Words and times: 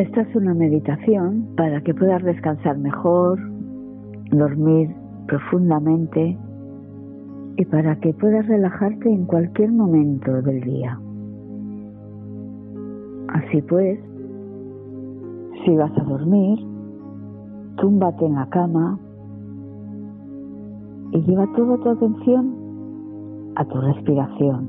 Esta 0.00 0.22
es 0.22 0.34
una 0.34 0.54
meditación 0.54 1.46
para 1.58 1.82
que 1.82 1.92
puedas 1.92 2.22
descansar 2.22 2.78
mejor, 2.78 3.38
dormir 4.30 4.96
profundamente 5.26 6.38
y 7.58 7.64
para 7.66 7.96
que 7.96 8.14
puedas 8.14 8.46
relajarte 8.46 9.12
en 9.12 9.26
cualquier 9.26 9.70
momento 9.72 10.40
del 10.40 10.62
día. 10.62 10.98
Así 13.28 13.60
pues, 13.60 14.00
si 15.66 15.76
vas 15.76 15.92
a 15.98 16.04
dormir, 16.04 16.58
túmbate 17.76 18.24
en 18.24 18.36
la 18.36 18.46
cama 18.46 18.98
y 21.12 21.20
lleva 21.24 21.46
toda 21.54 21.76
tu 21.76 21.90
atención 21.90 22.54
a 23.54 23.66
tu 23.66 23.78
respiración. 23.82 24.66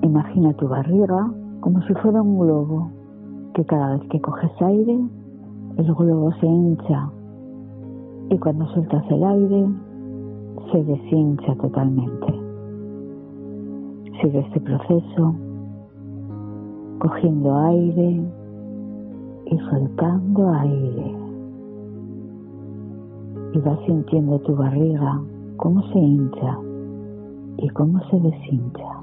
Imagina 0.00 0.54
tu 0.54 0.66
barriga 0.66 1.30
como 1.60 1.82
si 1.82 1.94
fuera 1.94 2.22
un 2.22 2.38
globo, 2.38 2.90
que 3.54 3.64
cada 3.64 3.96
vez 3.96 4.08
que 4.10 4.20
coges 4.20 4.50
aire, 4.60 4.98
el 5.76 5.94
globo 5.94 6.32
se 6.40 6.46
hincha 6.46 7.10
y 8.30 8.38
cuando 8.38 8.66
sueltas 8.66 9.04
el 9.10 9.24
aire, 9.24 9.66
se 10.70 10.84
deshincha 10.84 11.54
totalmente. 11.56 12.26
Sigue 14.20 14.40
este 14.40 14.60
proceso, 14.60 15.34
cogiendo 16.98 17.56
aire 17.56 18.20
y 19.46 19.58
soltando 19.70 20.50
aire. 20.50 21.16
Y 23.54 23.58
vas 23.60 23.78
sintiendo 23.86 24.38
tu 24.40 24.54
barriga, 24.56 25.20
cómo 25.56 25.82
se 25.90 25.98
hincha 25.98 26.58
y 27.56 27.68
cómo 27.70 27.98
se 28.10 28.20
deshincha. 28.20 28.97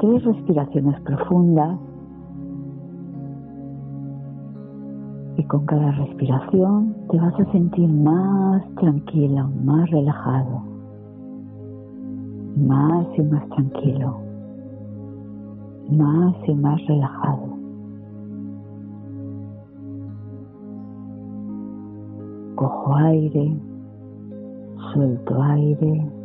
Tres 0.00 0.24
respiraciones 0.24 1.00
profundas. 1.02 1.78
Y 5.36 5.44
con 5.44 5.66
cada 5.66 5.92
respiración 5.92 6.96
te 7.10 7.16
vas 7.18 7.34
a 7.38 7.52
sentir 7.52 7.88
más 7.88 8.62
tranquilo, 8.74 9.48
más 9.64 9.88
relajado, 9.90 10.62
más 12.56 13.06
y 13.16 13.22
más 13.22 13.48
tranquilo, 13.50 14.18
más 15.90 16.34
y 16.46 16.54
más 16.54 16.84
relajado. 16.86 17.48
Cojo 22.56 22.96
aire, 22.96 23.56
suelto 24.92 25.42
aire 25.42 26.17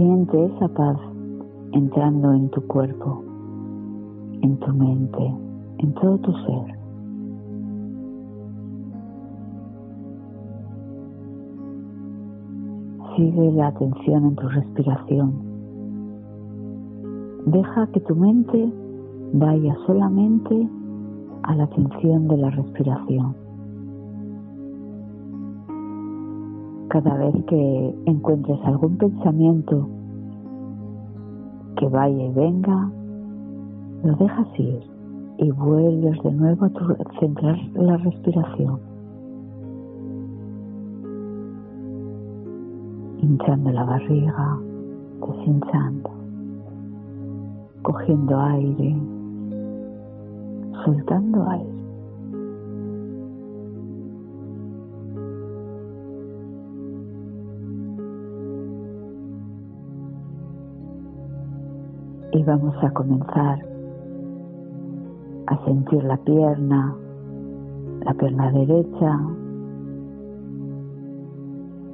Siente 0.00 0.46
esa 0.46 0.66
paz 0.66 0.96
entrando 1.72 2.32
en 2.32 2.48
tu 2.48 2.66
cuerpo, 2.68 3.22
en 4.40 4.56
tu 4.56 4.72
mente, 4.72 5.34
en 5.76 5.92
todo 5.92 6.16
tu 6.16 6.32
ser. 6.32 6.78
Sigue 13.14 13.52
la 13.52 13.66
atención 13.66 14.24
en 14.24 14.36
tu 14.36 14.48
respiración. 14.48 15.34
Deja 17.44 17.86
que 17.88 18.00
tu 18.00 18.16
mente 18.16 18.72
vaya 19.34 19.76
solamente 19.86 20.66
a 21.42 21.56
la 21.56 21.64
atención 21.64 22.26
de 22.26 22.38
la 22.38 22.48
respiración. 22.48 23.49
Cada 26.90 27.16
vez 27.16 27.44
que 27.46 27.94
encuentres 28.06 28.58
algún 28.64 28.96
pensamiento 28.98 29.88
que 31.76 31.88
vaya 31.88 32.24
y 32.24 32.32
venga, 32.32 32.90
lo 34.02 34.14
dejas 34.16 34.46
ir 34.58 34.82
y 35.38 35.50
vuelves 35.52 36.20
de 36.22 36.32
nuevo 36.32 36.66
a 36.66 37.20
centrar 37.20 37.56
la 37.74 37.96
respiración. 37.96 38.80
Hinchando 43.22 43.70
la 43.70 43.84
barriga, 43.84 44.58
deshinchando, 45.20 46.10
cogiendo 47.82 48.40
aire, 48.40 48.96
soltando 50.84 51.48
aire. 51.50 51.69
Y 62.40 62.42
vamos 62.42 62.74
a 62.82 62.90
comenzar 62.92 63.58
a 65.46 65.64
sentir 65.66 66.02
la 66.04 66.16
pierna, 66.16 66.96
la 68.06 68.14
pierna 68.14 68.50
derecha 68.50 69.20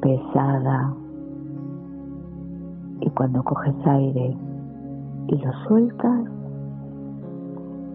pesada 0.00 0.94
y 3.00 3.10
cuando 3.10 3.42
coges 3.42 3.74
aire 3.86 4.36
y 5.26 5.36
lo 5.36 5.52
sueltas, 5.66 6.20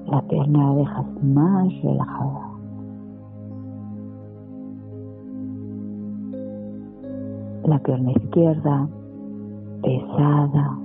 la 0.07 0.21
pierna 0.23 0.73
la 0.73 0.75
dejas 0.75 1.23
más 1.23 1.81
relajada. 1.83 2.49
La 7.63 7.79
pierna 7.79 8.11
izquierda 8.11 8.89
pesada 9.81 10.80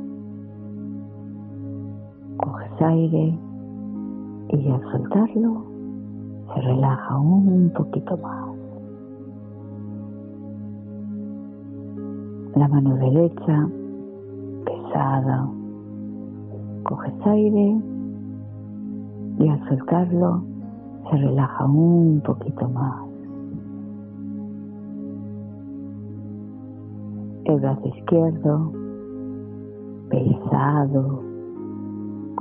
aire 2.82 3.38
y 4.48 4.69
al 4.70 4.81
soltarlo 4.92 5.64
se 6.54 6.60
relaja 6.60 7.19
un 7.19 7.72
poquito 7.75 8.16
más. 8.19 8.48
La 12.54 12.69
mano 12.69 12.94
derecha, 12.97 13.69
pesada, 14.65 15.48
coges 16.84 17.26
aire 17.26 17.81
y 19.38 19.48
al 19.48 19.69
soltarlo 19.69 20.42
se 21.10 21.16
relaja 21.16 21.66
un 21.66 22.22
poquito 22.25 22.69
más. 22.69 23.03
El 27.45 27.60
brazo 27.60 27.89
izquierdo, 27.89 28.72
pesado, 30.09 31.25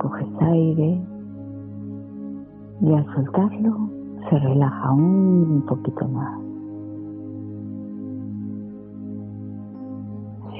coges 0.06 0.28
aire 0.40 1.00
y 2.80 2.94
al 2.94 3.06
soltarlo 3.12 3.90
se 4.28 4.38
relaja 4.38 4.92
un 4.92 5.64
poquito 5.66 6.06
más. 6.06 6.40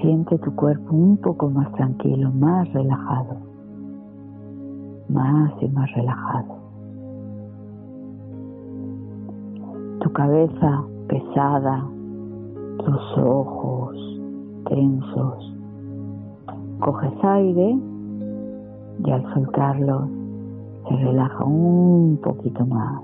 Siente 0.01 0.37
tu 0.39 0.55
cuerpo 0.57 0.97
un 0.97 1.17
poco 1.19 1.49
más 1.49 1.71
tranquilo, 1.73 2.33
más 2.33 2.73
relajado, 2.73 3.37
más 5.09 5.53
y 5.61 5.69
más 5.69 5.93
relajado. 5.93 6.57
Tu 10.01 10.13
cabeza 10.13 10.85
pesada, 11.07 11.87
tus 12.79 13.19
ojos 13.19 13.97
tensos. 14.69 15.55
Coges 16.81 17.25
aire 17.25 17.79
y 19.05 19.11
al 19.11 19.23
soltarlos 19.35 20.09
se 20.89 20.97
relaja 20.97 21.45
un 21.45 22.19
poquito 22.23 22.65
más. 22.67 23.03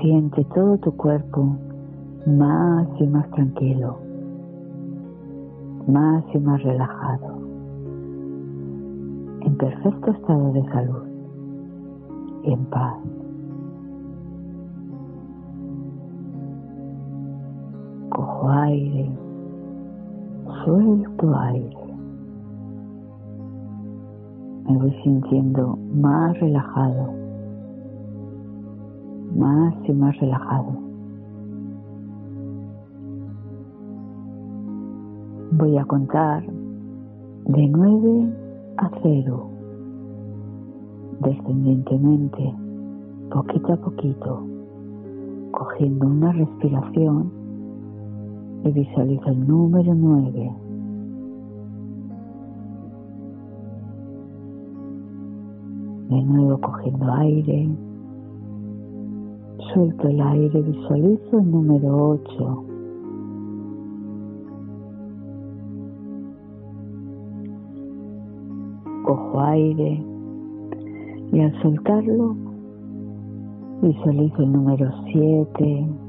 Siente 0.00 0.44
todo 0.54 0.78
tu 0.78 0.92
cuerpo 0.92 1.56
más 2.26 2.86
y 3.00 3.06
más 3.06 3.30
tranquilo, 3.30 3.98
más 5.86 6.24
y 6.34 6.38
más 6.38 6.62
relajado, 6.62 7.38
en 9.40 9.56
perfecto 9.56 10.10
estado 10.10 10.52
de 10.52 10.64
salud 10.64 11.02
y 12.44 12.52
en 12.52 12.64
paz. 12.66 12.96
Cojo 18.10 18.48
aire 18.50 19.25
suelto 20.66 21.38
aire. 21.38 21.76
Me 24.68 24.76
voy 24.78 24.92
sintiendo 25.04 25.78
más 25.94 26.38
relajado, 26.40 27.12
más 29.36 29.74
y 29.84 29.92
más 29.92 30.18
relajado. 30.18 30.72
Voy 35.52 35.78
a 35.78 35.84
contar 35.84 36.44
de 36.44 37.68
9 37.68 38.32
a 38.78 38.90
0, 39.04 39.50
descendientemente, 41.20 42.54
poquito 43.30 43.72
a 43.72 43.76
poquito, 43.76 44.42
cogiendo 45.52 46.06
una 46.06 46.32
respiración 46.32 47.45
y 48.64 48.72
visualizo 48.72 49.26
el 49.28 49.46
número 49.46 49.94
9. 49.94 50.52
De 56.08 56.22
nuevo 56.22 56.60
cogiendo 56.60 57.12
aire, 57.12 57.68
suelto 59.72 60.08
el 60.08 60.20
aire, 60.20 60.62
visualizo 60.62 61.38
el 61.38 61.50
número 61.50 62.18
8. 62.26 62.66
cojo 69.06 69.40
aire 69.40 70.02
y 71.32 71.40
al 71.40 71.62
soltarlo 71.62 72.34
visualizo 73.80 74.42
el 74.42 74.52
número 74.52 74.90
7. 75.12 76.05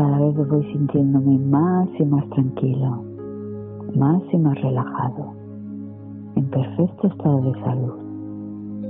Cada 0.00 0.18
vez 0.18 0.48
voy 0.48 0.64
sintiéndome 0.72 1.38
más 1.40 1.86
y 1.98 2.04
más 2.06 2.26
tranquilo, 2.30 3.04
más 3.94 4.22
y 4.32 4.38
más 4.38 4.58
relajado, 4.62 5.34
en 6.36 6.44
perfecto 6.46 7.06
estado 7.06 7.40
de 7.42 7.60
salud 7.60 7.92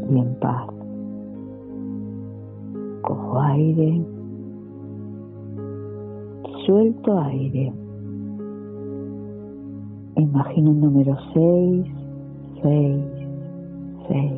y 0.08 0.18
en 0.20 0.34
paz. 0.38 0.68
Cojo 3.02 3.40
aire 3.40 4.04
suelto 6.64 7.18
aire. 7.22 7.72
Imagino 10.14 10.70
un 10.70 10.80
número 10.80 11.16
6, 11.34 11.86
6, 12.62 13.04
6. 14.06 14.32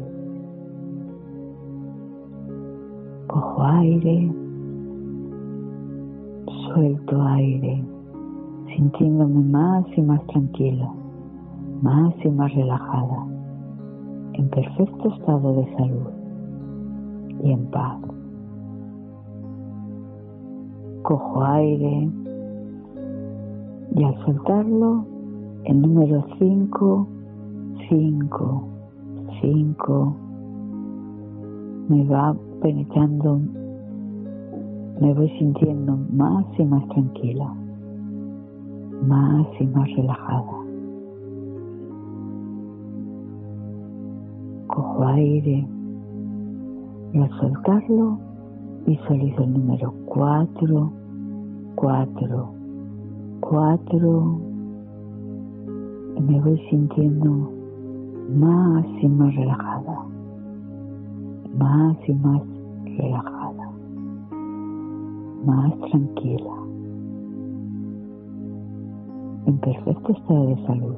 Cojo 3.26 3.62
aire, 3.62 4.41
suelto 6.72 7.22
aire, 7.22 7.84
sintiéndome 8.74 9.42
más 9.44 9.84
y 9.96 10.02
más 10.02 10.24
tranquilo, 10.26 10.94
más 11.82 12.14
y 12.24 12.28
más 12.30 12.54
relajada, 12.54 13.26
en 14.34 14.48
perfecto 14.48 15.08
estado 15.08 15.54
de 15.54 15.76
salud 15.76 16.08
y 17.44 17.52
en 17.52 17.66
paz. 17.66 17.98
Cojo 21.02 21.44
aire 21.44 22.10
y 23.94 24.04
al 24.04 24.24
soltarlo 24.24 25.04
el 25.64 25.80
número 25.82 26.24
5, 26.38 27.08
5, 27.88 28.68
5 29.40 30.16
me 31.88 32.04
va 32.04 32.34
penetrando, 32.62 33.40
me 35.00 35.14
voy 35.14 35.28
sintiendo 35.38 35.96
más 36.12 36.44
y 36.58 36.64
más 36.64 36.86
tranquila, 36.88 37.54
más 39.06 39.46
y 39.60 39.66
más 39.66 39.90
relajada. 39.96 40.58
Cojo 44.68 45.04
aire 45.04 45.66
y 47.12 47.18
al 47.18 47.30
soltarlo 47.40 48.18
Visualizo 48.86 49.44
el 49.44 49.52
número 49.52 49.94
4, 50.06 50.92
4, 51.76 52.54
4 53.40 54.40
y 56.16 56.20
me 56.20 56.40
voy 56.40 56.60
sintiendo 56.68 57.52
más 58.28 58.84
y 59.00 59.08
más 59.08 59.34
relajada, 59.36 59.98
más 61.56 61.96
y 62.08 62.12
más 62.14 62.42
relajada, 62.98 63.41
más 65.44 65.78
tranquila, 65.90 66.54
en 69.46 69.58
perfecto 69.58 70.12
estado 70.12 70.46
de 70.46 70.66
salud 70.66 70.94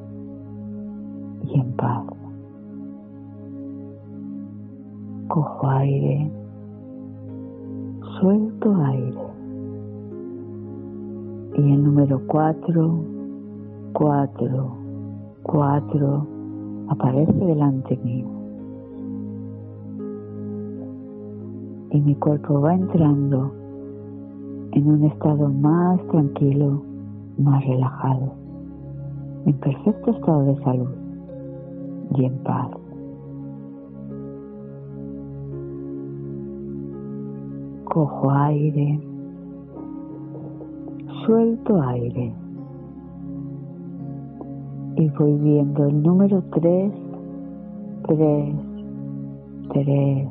y 1.45 1.61
en 1.61 1.73
paz. 1.73 2.05
Cojo 5.29 5.69
aire 5.69 6.31
suelto 8.21 8.75
aire. 8.77 9.19
Y 11.57 11.73
el 11.73 11.85
número 11.85 12.21
4, 12.27 13.05
4, 13.93 14.77
4 15.43 16.27
aparece 16.89 17.33
delante 17.33 17.97
mío. 17.99 18.27
Y 21.91 22.01
mi 22.01 22.15
cuerpo 22.17 22.61
va 22.61 22.75
entrando 22.75 23.53
en 24.75 24.91
un 24.91 25.05
estado 25.05 25.49
más 25.49 26.05
tranquilo, 26.09 26.83
más 27.39 27.65
relajado, 27.65 28.33
en 29.47 29.53
perfecto 29.55 30.11
estado 30.11 30.45
de 30.47 30.63
salud 30.63 30.91
y 32.17 32.25
en 32.25 32.39
paz. 32.39 32.71
cojo 37.95 38.29
aire, 38.29 39.01
suelto 41.25 41.81
aire 41.81 42.35
y 44.97 45.09
voy 45.11 45.35
viendo 45.39 45.85
el 45.85 46.03
número 46.03 46.43
3, 46.51 46.93
3, 48.09 48.55
3 49.75 50.29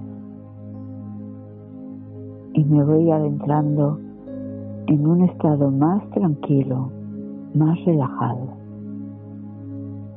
y 2.56 2.66
me 2.66 2.84
voy 2.84 3.12
adentrando 3.12 4.03
en 4.88 5.08
un 5.08 5.24
estado 5.24 5.72
más 5.72 6.08
tranquilo, 6.12 6.90
más 7.54 7.78
relajado, 7.86 8.48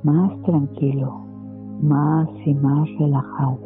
más 0.02 0.42
tranquilo, 0.42 1.20
más 1.82 2.28
y 2.44 2.54
más 2.54 2.88
relajado, 2.98 3.58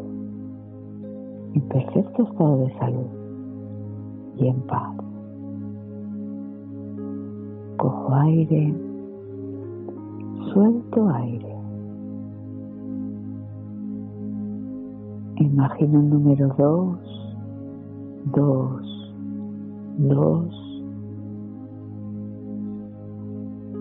en 1.54 1.60
perfecto 1.62 2.24
estado 2.24 2.58
de 2.58 2.78
salud 2.78 3.06
y 4.36 4.48
en 4.48 4.60
paz. 4.62 4.96
Cojo 7.78 8.14
aire, 8.14 8.74
suelto 10.52 11.08
aire. 11.08 11.56
Imagino 15.36 16.00
el 16.00 16.10
número 16.10 16.54
dos, 16.58 16.98
dos, 18.34 19.14
dos. 19.96 20.59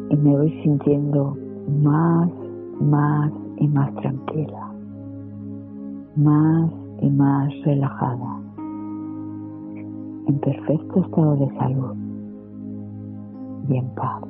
Y 0.10 0.18
me 0.18 0.38
voy 0.38 0.52
sintiendo 0.64 1.38
más, 1.84 2.30
más 2.82 3.32
y 3.58 3.68
más 3.68 3.94
tranquila, 3.96 4.72
más 6.16 6.72
y 7.02 7.10
más 7.10 7.54
relajada 7.64 8.40
en 10.28 10.40
perfecto 10.40 11.00
estado 11.02 11.36
de 11.38 11.50
salud 11.58 11.96
y 13.68 13.78
en 13.78 13.90
paz. 13.96 14.24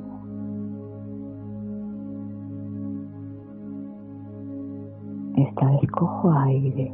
Esta 5.36 5.70
vez 5.70 5.90
cojo 5.92 6.32
aire 6.32 6.92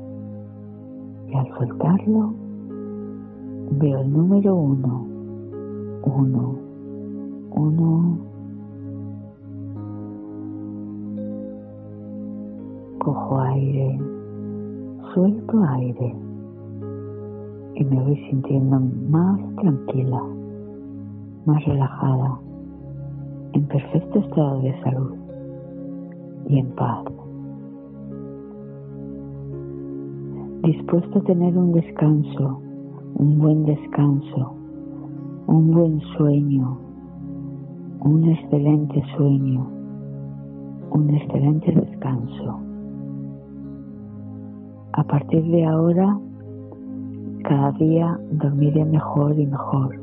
y 1.29 1.35
al 1.35 1.49
soltarlo 1.59 2.35
veo 3.73 4.01
el 4.01 4.13
número 4.13 4.55
uno, 4.55 5.07
uno, 6.05 6.55
uno. 7.51 8.26
Dejo 13.27 13.41
aire, 13.41 13.99
suelto 15.13 15.61
aire 15.61 16.15
y 17.75 17.85
me 17.85 18.01
voy 18.05 18.17
sintiendo 18.31 18.79
más 19.11 19.41
tranquila, 19.57 20.23
más 21.45 21.65
relajada, 21.65 22.39
en 23.53 23.67
perfecto 23.67 24.21
estado 24.21 24.61
de 24.61 24.81
salud 24.81 25.15
y 26.47 26.61
en 26.61 26.69
paz. 26.77 27.05
Dispuesto 30.63 31.19
a 31.19 31.23
tener 31.23 31.59
un 31.59 31.73
descanso, 31.73 32.61
un 33.17 33.39
buen 33.41 33.65
descanso, 33.65 34.55
un 35.49 35.73
buen 35.73 36.01
sueño, 36.17 36.79
un 38.03 38.25
excelente 38.29 39.03
sueño, 39.17 39.67
un 40.93 41.11
excelente 41.11 41.73
descanso. 41.73 42.66
A 44.97 45.05
partir 45.05 45.45
de 45.45 45.63
ahora, 45.63 46.19
cada 47.45 47.71
día 47.73 48.19
dormiré 48.31 48.83
mejor 48.87 49.39
y 49.39 49.47
mejor. 49.47 50.01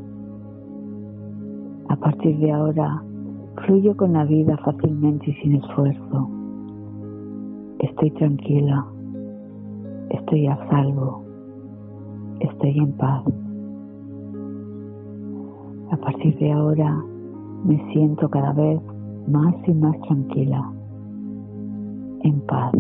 A 1.90 1.96
partir 1.96 2.38
de 2.38 2.52
ahora, 2.52 3.02
fluyo 3.66 3.98
con 3.98 4.14
la 4.14 4.24
vida 4.26 4.56
fácilmente 4.58 5.32
y 5.32 5.34
sin 5.42 5.56
esfuerzo. 5.56 6.30
Estoy 7.80 8.12
tranquila, 8.12 8.86
estoy 10.12 10.46
a 10.46 10.58
salvo, 10.70 11.24
estoy 12.40 12.78
en 12.78 12.92
paz. 12.94 13.24
A 15.90 15.98
partir 15.98 16.38
de 16.38 16.52
ahora, 16.52 17.04
me 17.66 17.84
siento 17.94 18.30
cada 18.30 18.54
vez 18.54 18.80
más 19.28 19.56
y 19.68 19.74
más 19.74 20.00
tranquila, 20.02 20.72
en 22.22 22.40
paz. 22.42 22.74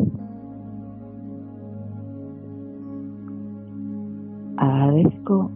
Agradezco 4.73 5.51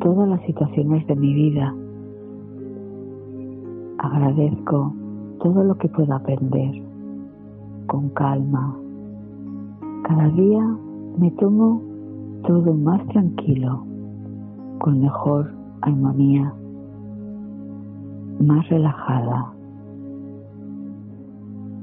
todas 0.00 0.26
las 0.30 0.40
situaciones 0.46 1.06
de 1.06 1.14
mi 1.14 1.34
vida. 1.34 1.74
Agradezco 3.98 4.94
todo 5.42 5.64
lo 5.64 5.76
que 5.76 5.88
puedo 5.88 6.14
aprender 6.14 6.82
con 7.86 8.08
calma. 8.10 8.74
Cada 10.04 10.28
día 10.30 10.74
me 11.18 11.30
tomo 11.32 11.82
todo 12.46 12.72
más 12.72 13.06
tranquilo, 13.08 13.84
con 14.78 15.02
mejor 15.02 15.52
armonía 15.82 16.54
más 18.40 18.66
relajada. 18.70 19.52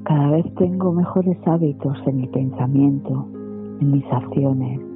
Cada 0.05 0.31
vez 0.31 0.55
tengo 0.55 0.91
mejores 0.91 1.37
hábitos 1.45 1.95
en 2.07 2.17
mi 2.17 2.27
pensamiento, 2.27 3.27
en 3.79 3.91
mis 3.91 4.05
acciones. 4.11 4.86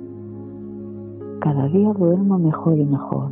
Cada 1.42 1.68
día 1.68 1.92
duermo 1.94 2.40
mejor 2.40 2.78
y 2.78 2.86
mejor. 2.86 3.32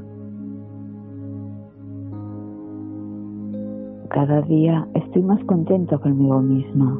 Cada 4.10 4.42
día 4.42 4.88
estoy 4.94 5.24
más 5.24 5.44
contento 5.46 6.00
conmigo 6.02 6.42
misma. 6.42 7.00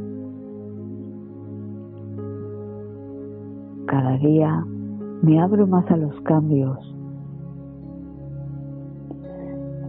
Cada 3.88 4.18
día 4.18 4.66
me 5.22 5.42
abro 5.42 5.68
más 5.68 5.90
a 5.92 5.98
los 5.98 6.16
cambios 6.22 6.78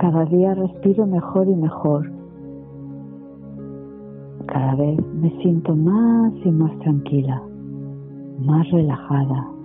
cada 0.00 0.24
día 0.24 0.54
respiro 0.54 1.06
mejor 1.06 1.46
y 1.46 1.54
mejor. 1.54 2.10
Cada 4.46 4.74
vez 4.74 4.98
me 5.20 5.30
siento 5.42 5.76
más 5.76 6.32
y 6.42 6.50
más 6.50 6.76
tranquila, 6.78 7.42
más 8.38 8.70
relajada. 8.70 9.59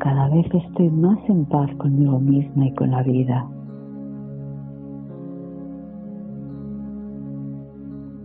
Cada 0.00 0.28
vez 0.28 0.46
estoy 0.52 0.90
más 0.90 1.18
en 1.28 1.44
paz 1.44 1.70
conmigo 1.76 2.18
misma 2.18 2.66
y 2.66 2.74
con 2.74 2.90
la 2.90 3.02
vida. 3.02 3.46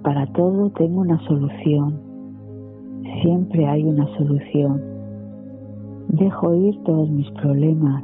Para 0.04 0.26
todo 0.34 0.72
tengo 0.72 1.02
una 1.02 1.20
solución. 1.28 2.00
Siempre 3.22 3.68
hay 3.68 3.84
una 3.84 4.08
solución. 4.18 4.82
Dejo 6.10 6.56
ir 6.56 6.82
todos 6.84 7.10
mis 7.10 7.30
problemas 7.32 8.04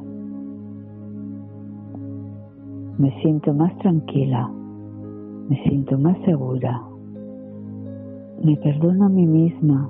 me 3.01 3.09
siento 3.21 3.51
más 3.51 3.75
tranquila, 3.79 4.47
me 5.49 5.59
siento 5.63 5.97
más 5.97 6.15
segura, 6.23 6.83
me 8.43 8.55
perdono 8.57 9.05
a 9.05 9.09
mí 9.09 9.25
misma, 9.25 9.89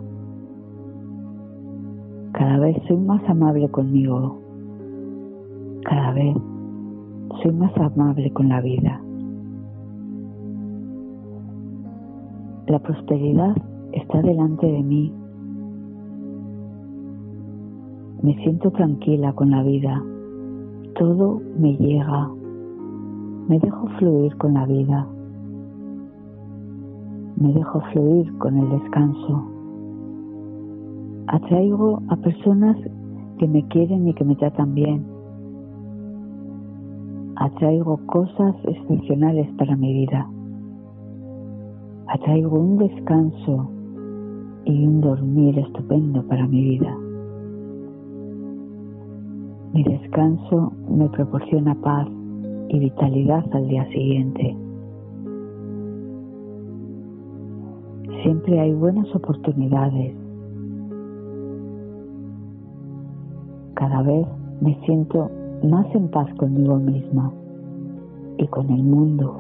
cada 2.42 2.58
vez 2.58 2.76
soy 2.88 2.98
más 2.98 3.22
amable 3.30 3.70
conmigo, 3.70 4.42
cada 5.84 6.12
vez 6.14 6.36
soy 7.44 7.54
más 7.54 7.72
amable 7.78 8.34
con 8.34 8.50
la 8.50 8.60
vida. 8.62 9.00
La 12.66 12.80
prosperidad 12.80 13.56
está 13.92 14.24
delante 14.24 14.66
de 14.66 14.82
mí. 14.82 15.14
Me 18.24 18.34
siento 18.42 18.72
tranquila 18.72 19.34
con 19.34 19.52
la 19.52 19.62
vida. 19.62 20.04
Todo 20.96 21.44
me 21.60 21.78
llega 21.78 22.28
me 23.48 23.60
dejo 23.60 23.88
fluir 24.00 24.36
con 24.38 24.56
la 24.56 24.66
vida. 24.66 25.06
Me 27.36 27.54
dejo 27.54 27.82
fluir 27.92 28.36
con 28.40 28.58
el 28.58 28.70
descanso. 28.80 29.51
Atraigo 31.32 32.02
a 32.10 32.18
personas 32.18 32.76
que 33.40 33.48
me 33.48 33.66
quieren 33.70 34.06
y 34.06 34.14
que 34.14 34.26
me 34.26 34.36
tratan 34.36 34.76
bien. 34.76 35.06
Atraigo 37.38 38.06
cosas 38.08 38.54
excepcionales 38.66 39.50
para 39.58 39.78
mi 39.78 39.94
vida. 39.94 40.30
Atraigo 42.08 42.60
un 42.60 42.78
descanso 42.80 43.72
y 44.66 44.86
un 44.86 45.00
dormir 45.00 45.58
estupendo 45.58 46.22
para 46.28 46.46
mi 46.48 46.64
vida. 46.64 46.98
Mi 49.72 49.84
descanso 49.84 50.74
me 50.90 51.08
proporciona 51.08 51.76
paz 51.76 52.10
y 52.68 52.78
vitalidad 52.78 53.46
al 53.54 53.70
día 53.70 53.88
siguiente. 53.88 54.58
Siempre 58.22 58.60
hay 58.60 58.74
buenas 58.74 59.16
oportunidades. 59.16 60.21
Cada 63.82 64.04
vez 64.04 64.28
me 64.62 64.76
siento 64.86 65.32
más 65.64 65.88
en 65.96 66.08
paz 66.10 66.32
conmigo 66.36 66.76
misma 66.76 67.32
y 68.38 68.46
con 68.46 68.70
el 68.70 68.84
mundo. 68.84 69.40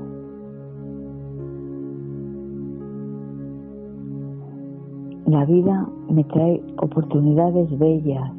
La 5.27 5.45
vida 5.45 5.87
me 6.09 6.23
trae 6.23 6.59
oportunidades 6.77 7.77
bellas 7.77 8.31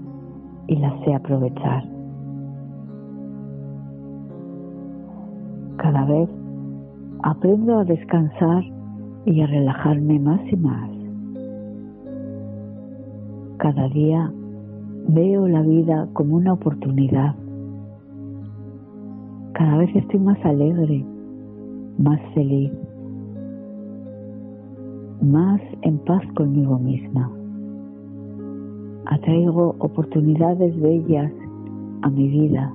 y 0.66 0.75
las 0.75 0.92
sé 1.04 1.14
aprovechar. 1.14 1.85
Cada 5.76 6.04
vez 6.04 6.28
aprendo 7.23 7.78
a 7.78 7.85
descansar 7.85 8.64
y 9.25 9.40
a 9.40 9.47
relajarme 9.47 10.18
más 10.18 10.40
y 10.50 10.56
más. 10.56 10.90
Cada 13.59 13.88
día 13.90 14.32
veo 15.09 15.49
la 15.49 15.62
vida 15.62 16.09
como 16.12 16.37
una 16.37 16.52
oportunidad. 16.52 17.35
Cada 19.52 19.78
vez 19.78 19.94
estoy 19.94 20.21
más 20.21 20.44
alegre, 20.44 21.04
más 21.99 22.21
feliz, 22.35 22.73
más 25.21 25.61
en 25.82 25.99
paz 25.99 26.23
conmigo 26.35 26.78
misma. 26.78 27.30
Atraigo 29.06 29.76
oportunidades 29.78 30.80
bellas 30.80 31.32
a 32.02 32.11
mi 32.11 32.28
vida 32.28 32.73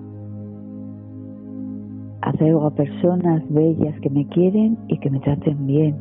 Atraigo 2.28 2.66
a 2.66 2.72
personas 2.72 3.42
bellas 3.50 3.98
que 4.02 4.10
me 4.10 4.28
quieren 4.28 4.78
y 4.90 4.98
que 4.98 5.10
me 5.10 5.20
traten 5.22 5.66
bien. 5.66 5.96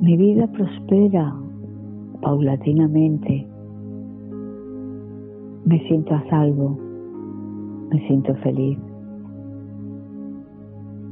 Mi 0.00 0.16
vida 0.16 0.48
prospera 0.48 1.34
paulatinamente. 2.20 3.46
Me 5.64 5.78
siento 5.88 6.14
a 6.14 6.22
salvo. 6.30 6.78
Me 7.90 8.06
siento 8.06 8.34
feliz. 8.36 8.78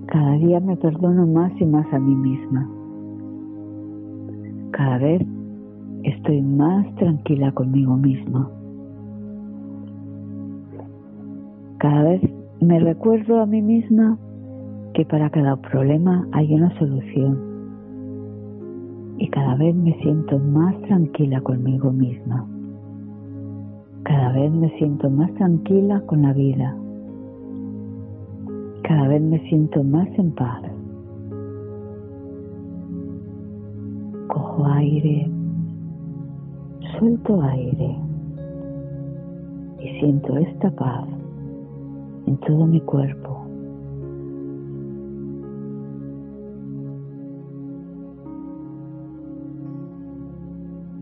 Cada 0.06 0.32
día 0.38 0.60
me 0.60 0.76
perdono 0.76 1.26
más 1.26 1.52
y 1.60 1.64
más 1.64 1.86
a 1.92 1.98
mí 1.98 2.14
misma. 2.14 2.68
Cada 4.70 4.98
vez 4.98 5.22
estoy 6.04 6.42
más 6.42 6.94
tranquila 6.96 7.52
conmigo 7.52 7.96
misma. 7.96 8.50
Cada 11.78 12.02
vez 12.04 12.22
me 12.60 12.78
recuerdo 12.80 13.40
a 13.40 13.46
mí 13.46 13.60
misma 13.62 14.18
que 14.94 15.04
para 15.04 15.28
cada 15.30 15.56
problema 15.56 16.26
hay 16.32 16.54
una 16.54 16.76
solución. 16.78 17.56
y 19.18 19.28
cada 19.28 19.54
vez 19.56 19.74
me 19.74 19.94
siento 20.02 20.38
más 20.38 20.78
tranquila 20.82 21.40
conmigo 21.40 21.90
misma. 21.90 22.46
Vez 24.36 24.52
me 24.52 24.68
siento 24.76 25.08
más 25.08 25.32
tranquila 25.36 26.02
con 26.02 26.20
la 26.20 26.34
vida. 26.34 26.76
Cada 28.82 29.08
vez 29.08 29.22
me 29.22 29.40
siento 29.48 29.82
más 29.82 30.06
en 30.18 30.30
paz. 30.32 30.62
Cojo 34.28 34.66
aire, 34.66 35.30
suelto 36.98 37.40
aire 37.40 37.96
y 39.78 40.00
siento 40.00 40.36
esta 40.36 40.70
paz 40.70 41.08
en 42.26 42.36
todo 42.36 42.66
mi 42.66 42.82
cuerpo. 42.82 43.42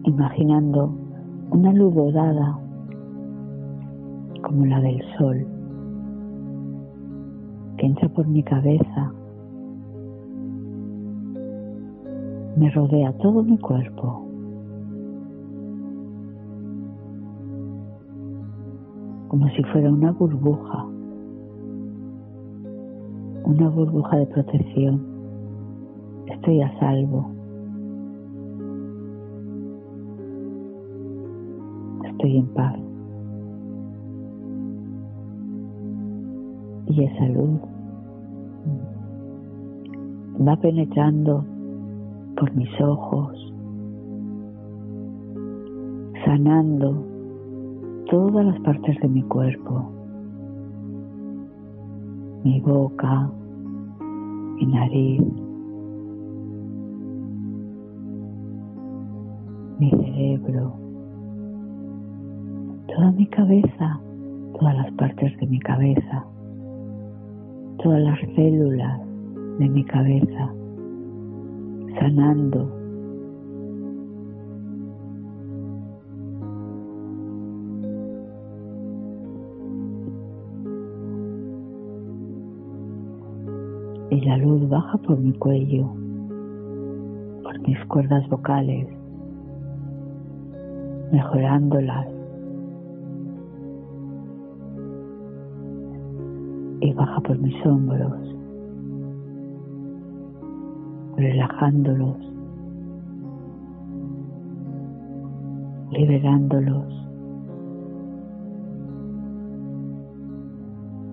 Imaginando 0.05 0.95
una 1.50 1.73
luz 1.73 1.95
dorada 1.97 2.63
como 4.54 4.66
la 4.66 4.80
del 4.80 5.02
sol, 5.18 5.44
que 7.76 7.87
entra 7.87 8.08
por 8.11 8.25
mi 8.28 8.40
cabeza, 8.44 9.12
me 12.56 12.70
rodea 12.70 13.12
todo 13.14 13.42
mi 13.42 13.58
cuerpo. 13.58 14.20
como 19.26 19.49
si 19.49 19.64
fuera 19.64 19.90
una 19.90 20.12
burbuja, 20.12 20.87
una 23.46 23.68
burbuja 23.68 24.18
de 24.18 24.26
protección. 24.26 25.04
Estoy 26.28 26.62
a 26.62 26.78
salvo. 26.78 27.32
Estoy 32.04 32.37
en 32.37 32.46
paz. 32.54 32.84
Y 36.87 37.05
esa 37.05 37.29
luz 37.29 37.61
va 40.47 40.57
penetrando 40.57 41.45
por 42.37 42.55
mis 42.55 42.69
ojos, 42.81 43.53
sanando 46.25 47.05
todas 48.11 48.45
las 48.45 48.61
partes 48.61 49.00
de 49.00 49.09
mi 49.09 49.23
cuerpo, 49.23 49.91
mi 52.43 52.61
boca, 52.61 53.31
mi 54.57 54.67
nariz, 54.67 55.23
mi 59.79 59.91
cerebro, 59.91 60.75
toda 62.88 63.12
mi 63.12 63.26
cabeza, 63.29 64.00
todas 64.59 64.76
las 64.76 64.93
partes 64.93 65.37
de 65.38 65.47
mi 65.47 65.61
cabeza 65.61 66.26
todas 67.85 68.00
las 68.00 68.19
células 68.35 68.99
de 69.59 69.69
mi 69.69 69.85
cabeza, 69.85 70.50
sanando. 72.00 72.71
Y 84.11 84.21
la 84.23 84.38
luz 84.38 84.67
baja 84.71 84.97
por 84.97 85.19
mi 85.19 85.35
cuello, 85.35 85.87
por 87.43 87.61
mis 87.69 87.85
cuerdas 87.85 88.26
vocales, 88.30 88.89
mejorándolas 91.13 92.14
y 96.84 96.92
baja 96.92 97.18
por 97.20 97.38
mis 97.38 97.54
hombros, 97.64 98.12
relajándolos, 101.16 102.16
liberándolos. 105.92 106.84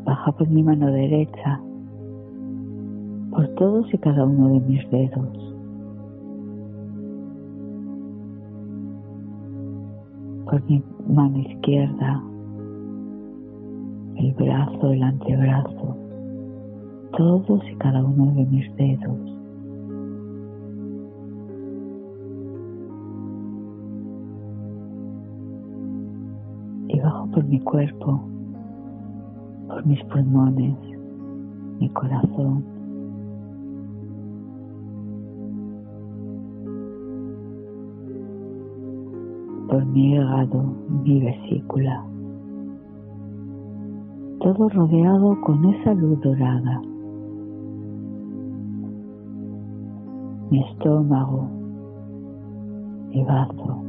Baja 0.03 0.31
por 0.34 0.49
mi 0.49 0.62
mano 0.62 0.88
derecha, 0.88 1.62
por 3.29 3.47
todos 3.55 3.93
y 3.93 3.97
cada 3.97 4.25
uno 4.25 4.49
de 4.49 4.60
mis 4.60 4.89
dedos. 4.91 5.55
Por 10.43 10.62
mi 10.65 10.84
mano 11.07 11.38
izquierda, 11.38 12.21
el 14.21 14.34
brazo, 14.34 14.91
el 14.91 15.01
antebrazo, 15.01 15.97
todos 17.17 17.62
y 17.71 17.75
cada 17.77 18.03
uno 18.03 18.31
de 18.34 18.45
mis 18.45 18.75
dedos. 18.75 19.17
Y 26.88 26.99
bajo 26.99 27.31
por 27.31 27.43
mi 27.45 27.60
cuerpo, 27.62 28.21
por 29.67 29.86
mis 29.88 30.03
pulmones, 30.05 30.75
mi 31.79 31.89
corazón. 31.89 32.63
por 39.69 39.86
mi 39.86 40.15
hígado, 40.15 40.65
mi 41.05 41.21
vesícula 41.21 42.11
todo 44.41 44.69
rodeado 44.69 45.39
con 45.41 45.63
esa 45.65 45.93
luz 45.93 46.19
dorada. 46.21 46.82
Mi 50.49 50.63
estómago, 50.63 51.47
mi 53.10 53.23
bazo, 53.23 53.84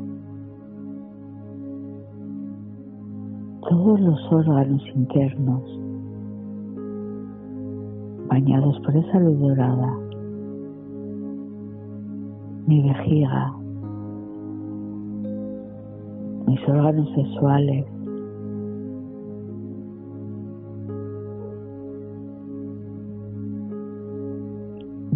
todos 3.66 4.00
los 4.00 4.32
órganos 4.32 4.82
internos 4.94 5.62
bañados 8.28 8.78
por 8.80 8.94
esa 8.94 9.20
luz 9.20 9.40
dorada, 9.40 9.96
mi 12.66 12.82
vejiga, 12.82 13.54
mis 16.46 16.68
órganos 16.68 17.08
sexuales, 17.14 18.01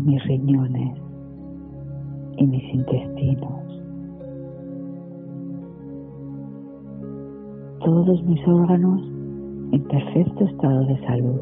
mis 0.07 0.23
riñones 0.25 0.97
y 2.37 2.47
mis 2.47 2.75
intestinos. 2.75 3.83
Todos 7.85 8.23
mis 8.23 8.47
órganos 8.47 9.03
en 9.73 9.83
perfecto 9.83 10.45
estado 10.45 10.87
de 10.87 10.99
salud. 11.07 11.41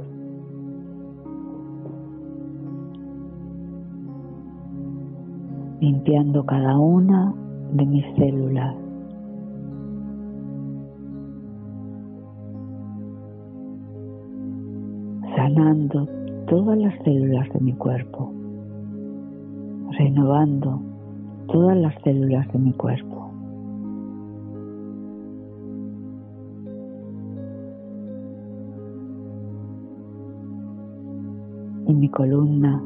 Limpiando 5.80 6.46
cada 6.46 6.78
una 6.78 7.34
de 7.74 7.84
mis 7.84 8.04
células. 8.16 8.74
Sanando 15.36 16.08
todas 16.46 16.78
las 16.78 16.94
células 17.04 17.46
de 17.52 17.60
mi 17.60 17.72
cuerpo 17.74 18.32
renovando 20.14 20.80
todas 21.48 21.76
las 21.76 21.94
células 22.02 22.46
de 22.52 22.58
mi 22.58 22.72
cuerpo. 22.72 23.30
Y 31.86 31.94
mi 31.94 32.08
columna 32.08 32.80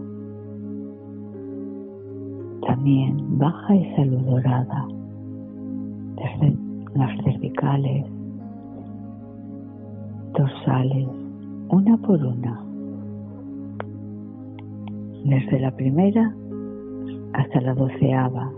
también 2.66 3.38
baja 3.38 3.76
y 3.76 3.94
salud 3.94 4.20
dorada 4.20 4.88
desde 6.16 6.56
las 6.94 7.22
cervicales, 7.22 8.06
dorsales, 10.36 11.08
una 11.70 11.96
por 11.98 12.24
una. 12.24 12.60
Desde 15.24 15.60
la 15.60 15.70
primera 15.72 16.32
hasta 17.32 17.60
la 17.60 17.74
doceava. 17.74 18.52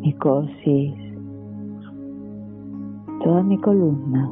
Mi 0.00 0.12
cosis, 0.14 0.94
toda 3.22 3.42
mi 3.42 3.58
columna 3.58 4.30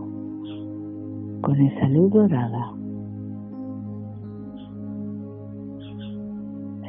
con 1.43 1.61
esa 1.61 1.89
luz 1.89 2.11
dorada, 2.13 2.73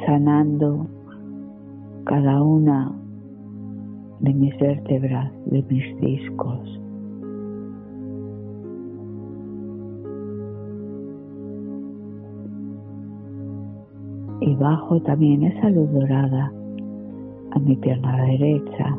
sanando 0.05 0.88
cada 2.05 2.41
una 2.41 2.91
de 4.21 4.33
mis 4.33 4.57
vértebras, 4.59 5.31
de 5.45 5.63
mis 5.63 6.01
discos. 6.01 6.78
Bajo 14.59 15.01
también 15.01 15.43
esa 15.43 15.69
luz 15.69 15.89
dorada 15.91 16.51
a 17.51 17.59
mi 17.59 17.75
pierna 17.77 18.25
derecha, 18.25 18.97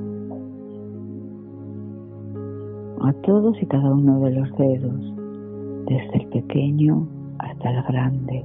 a 3.02 3.12
todos 3.24 3.62
y 3.62 3.66
cada 3.66 3.92
uno 3.92 4.20
de 4.20 4.30
los 4.32 4.56
dedos, 4.56 5.14
desde 5.86 6.22
el 6.22 6.26
pequeño 6.28 7.06
hasta 7.38 7.70
el 7.70 7.82
grande. 7.84 8.44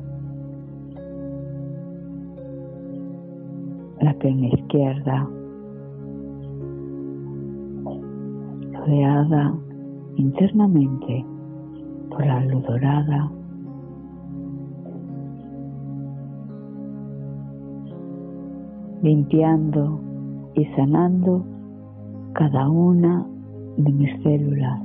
La 4.01 4.13
pierna 4.15 4.47
izquierda, 4.47 5.27
rodeada 8.73 9.53
internamente 10.17 11.25
por 12.09 12.25
la 12.25 12.45
luz 12.45 12.63
dorada 12.63 13.31
limpiando 19.05 19.99
y 20.55 20.65
sanando 20.75 21.45
cada 22.33 22.67
una 22.67 23.23
de 23.77 23.91
mis 23.91 24.23
células. 24.23 24.81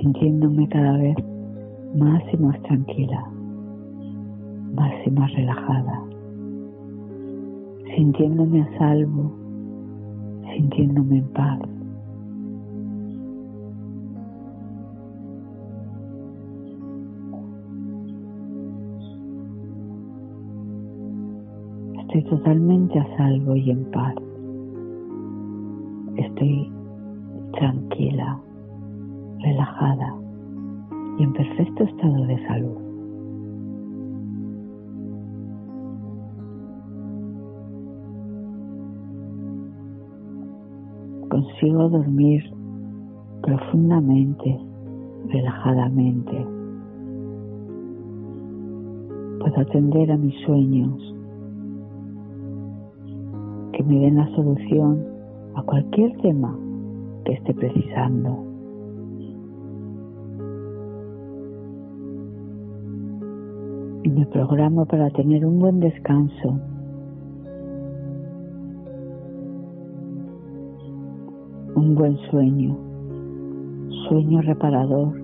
sintiéndome 0.00 0.68
cada 0.68 0.98
vez 0.98 1.16
más 1.96 2.22
y 2.30 2.36
más 2.36 2.60
tranquila, 2.62 3.24
más 4.74 4.92
y 5.06 5.10
más 5.10 5.32
relajada, 5.32 6.02
sintiéndome 7.96 8.60
a 8.60 8.78
salvo, 8.78 9.32
sintiéndome 10.54 11.18
en 11.18 11.28
paz. 11.28 11.73
Estoy 22.14 22.30
totalmente 22.30 22.96
a 22.96 23.16
salvo 23.16 23.56
y 23.56 23.72
en 23.72 23.90
paz. 23.90 24.14
Estoy 26.16 26.70
tranquila, 27.58 28.40
relajada 29.40 30.14
y 31.18 31.24
en 31.24 31.32
perfecto 31.32 31.82
estado 31.82 32.26
de 32.26 32.46
salud. 32.46 32.76
Consigo 41.30 41.88
dormir 41.88 42.44
profundamente, 43.42 44.60
relajadamente. 45.30 46.46
Puedo 49.40 49.60
atender 49.60 50.12
a 50.12 50.16
mis 50.16 50.40
sueños 50.44 51.14
me 53.86 54.00
den 54.00 54.16
la 54.16 54.26
solución 54.34 55.04
a 55.54 55.62
cualquier 55.62 56.16
tema 56.18 56.56
que 57.24 57.32
esté 57.34 57.54
precisando. 57.54 58.44
Me 64.04 64.26
programo 64.26 64.86
para 64.86 65.10
tener 65.10 65.44
un 65.44 65.58
buen 65.58 65.80
descanso. 65.80 66.58
Un 71.74 71.94
buen 71.94 72.16
sueño, 72.30 72.76
sueño 74.08 74.40
reparador. 74.42 75.20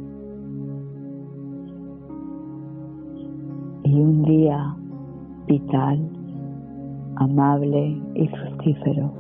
Y 3.85 4.01
un 4.01 4.23
día 4.23 4.77
vital 5.46 6.19
amable 7.20 8.00
y 8.14 8.28
fructífero. 8.28 9.12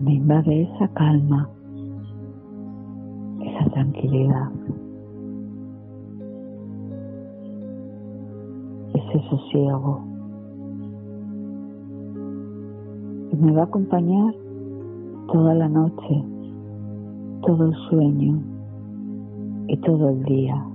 Me 0.00 0.14
invade 0.14 0.62
esa 0.62 0.88
calma, 0.94 1.50
esa 3.42 3.70
tranquilidad, 3.70 4.50
ese 8.94 9.28
sosiego. 9.28 10.04
Y 13.32 13.36
me 13.36 13.52
va 13.52 13.62
a 13.62 13.64
acompañar 13.64 14.39
toda 15.32 15.54
la 15.54 15.68
noche, 15.68 16.24
todo 17.46 17.66
el 17.66 17.74
sueño 17.88 18.40
y 19.68 19.76
todo 19.78 20.08
el 20.08 20.22
día. 20.24 20.66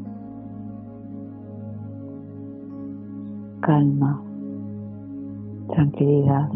Calma, 3.61 4.21
tranquilidad, 5.67 6.49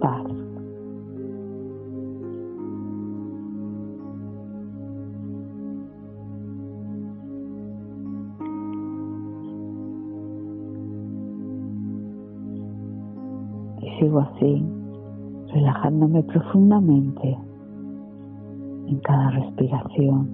paz. 0.00 0.24
Y 13.80 13.98
sigo 13.98 14.20
así 14.20 14.73
relajándome 15.54 16.20
profundamente 16.24 17.38
en 18.88 18.98
cada 18.98 19.30
respiración, 19.30 20.28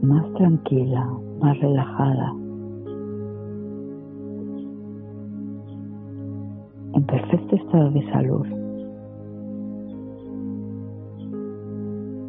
más 0.00 0.32
tranquila, 0.34 1.10
más 1.40 1.58
relajada, 1.58 2.34
en 6.94 7.04
perfecto 7.04 7.56
estado 7.56 7.90
de 7.90 8.12
salud. 8.12 8.46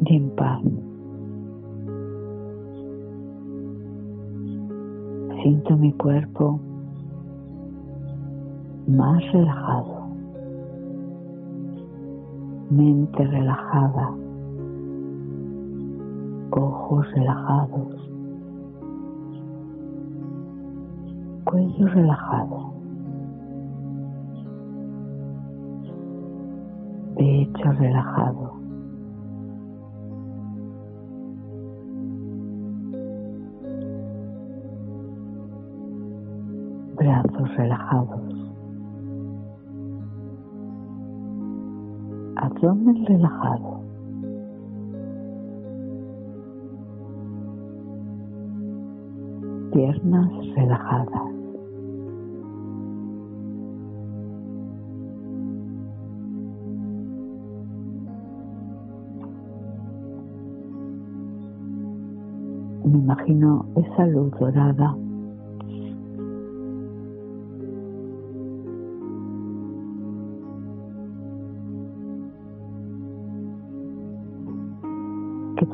Y 0.06 0.16
en 0.16 0.30
paz. 0.30 0.60
Siento 5.42 5.76
mi 5.76 5.92
cuerpo 5.92 6.60
más 8.86 9.32
relajado, 9.32 10.06
mente 12.70 13.26
relajada, 13.26 14.10
ojos 16.50 17.10
relajados, 17.12 18.10
cuello 21.44 21.86
relajado, 21.88 22.74
pecho 27.16 27.72
relajado. 27.72 28.54
brazos 36.96 37.56
relajados. 37.56 38.33
Abdomen 42.64 43.04
relajado. 43.06 43.80
Piernas 49.72 50.30
relajadas. 50.54 51.34
Me 62.84 62.98
imagino 62.98 63.66
esa 63.76 64.06
luz 64.06 64.30
dorada 64.38 65.03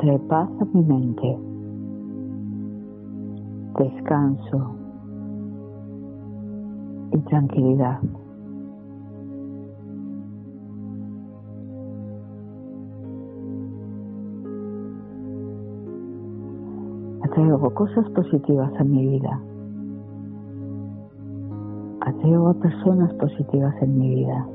a 0.09 0.65
mi 0.73 0.83
mente, 0.83 1.39
descanso 3.79 4.75
y 7.13 7.19
tranquilidad. 7.19 8.01
Atraigo 17.23 17.75
cosas 17.75 18.09
positivas 18.11 18.73
a 18.79 18.85
mi 18.85 19.07
vida. 19.07 19.41
Atraigo 22.01 22.49
a 22.49 22.55
personas 22.55 23.13
positivas 23.15 23.75
en 23.83 23.99
mi 23.99 24.15
vida. 24.15 24.47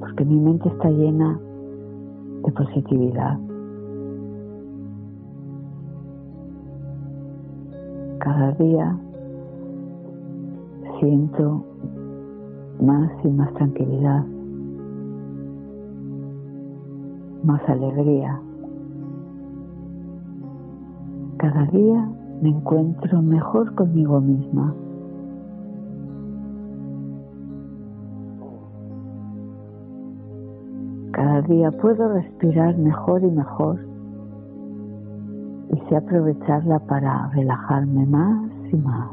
Porque 0.00 0.24
mi 0.24 0.40
mente 0.40 0.68
está 0.68 0.90
llena 0.90 1.40
positividad. 2.50 3.38
Cada 8.18 8.52
día 8.52 8.96
siento 10.98 11.64
más 12.80 13.10
y 13.24 13.28
más 13.28 13.52
tranquilidad, 13.54 14.24
más 17.44 17.66
alegría. 17.68 18.40
Cada 21.38 21.64
día 21.66 22.08
me 22.42 22.50
encuentro 22.50 23.22
mejor 23.22 23.74
conmigo 23.74 24.20
misma. 24.20 24.74
Día 31.50 31.72
puedo 31.72 32.12
respirar 32.12 32.78
mejor 32.78 33.24
y 33.24 33.30
mejor 33.30 33.80
y 35.72 35.88
sé 35.88 35.96
aprovecharla 35.96 36.78
para 36.78 37.28
relajarme 37.30 38.06
más 38.06 38.50
y 38.72 38.76
más. 38.76 39.10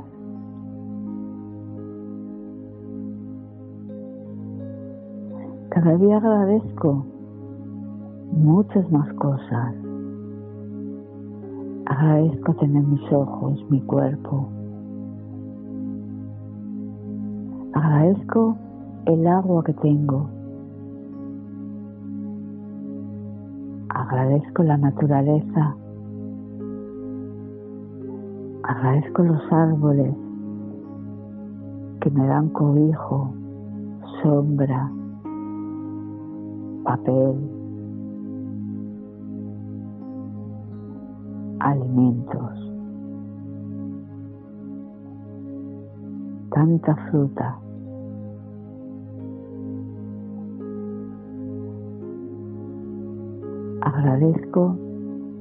Cada 5.70 5.98
día 5.98 6.18
agradezco 6.18 7.06
muchas 8.32 8.92
más 8.92 9.12
cosas. 9.16 9.74
Agradezco 11.88 12.54
tener 12.56 12.84
mis 12.84 13.12
ojos, 13.12 13.66
mi 13.70 13.82
cuerpo. 13.82 14.48
Agradezco 17.74 18.56
el 19.06 19.26
agua 19.26 19.64
que 19.64 19.74
tengo. 19.74 20.37
Agradezco 24.10 24.64
la 24.64 24.78
naturaleza. 24.78 25.76
Agradezco 28.64 29.24
los 29.24 29.52
árboles 29.52 30.16
que 32.00 32.10
me 32.12 32.26
dan 32.26 32.48
cobijo, 32.50 33.34
sombra, 34.24 34.90
papel, 36.86 37.36
alimentos, 41.60 42.72
tanta 46.52 46.96
fruta. 47.12 47.67
Agradezco 53.98 54.78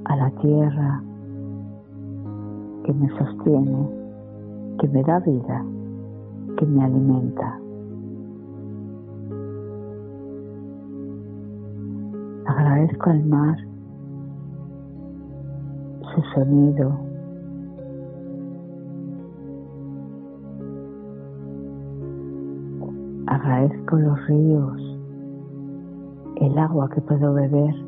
a 0.07 0.17
la 0.17 0.31
tierra 0.41 1.03
que 2.85 2.95
me 2.95 3.07
sostiene, 3.19 3.87
que 4.81 4.89
me 4.89 5.03
da 5.03 5.19
vida, 5.21 5.63
que 6.57 6.65
me 6.65 6.83
alimenta. 6.83 7.61
Agradezco 12.47 13.11
al 13.11 13.25
mar 13.27 13.59
su 16.15 16.23
sonido. 16.35 16.99
Agradezco 23.27 23.97
los 23.97 24.27
ríos, 24.29 24.99
el 26.37 26.59
agua 26.59 26.89
que 26.89 27.03
puedo 27.03 27.35
beber. 27.35 27.86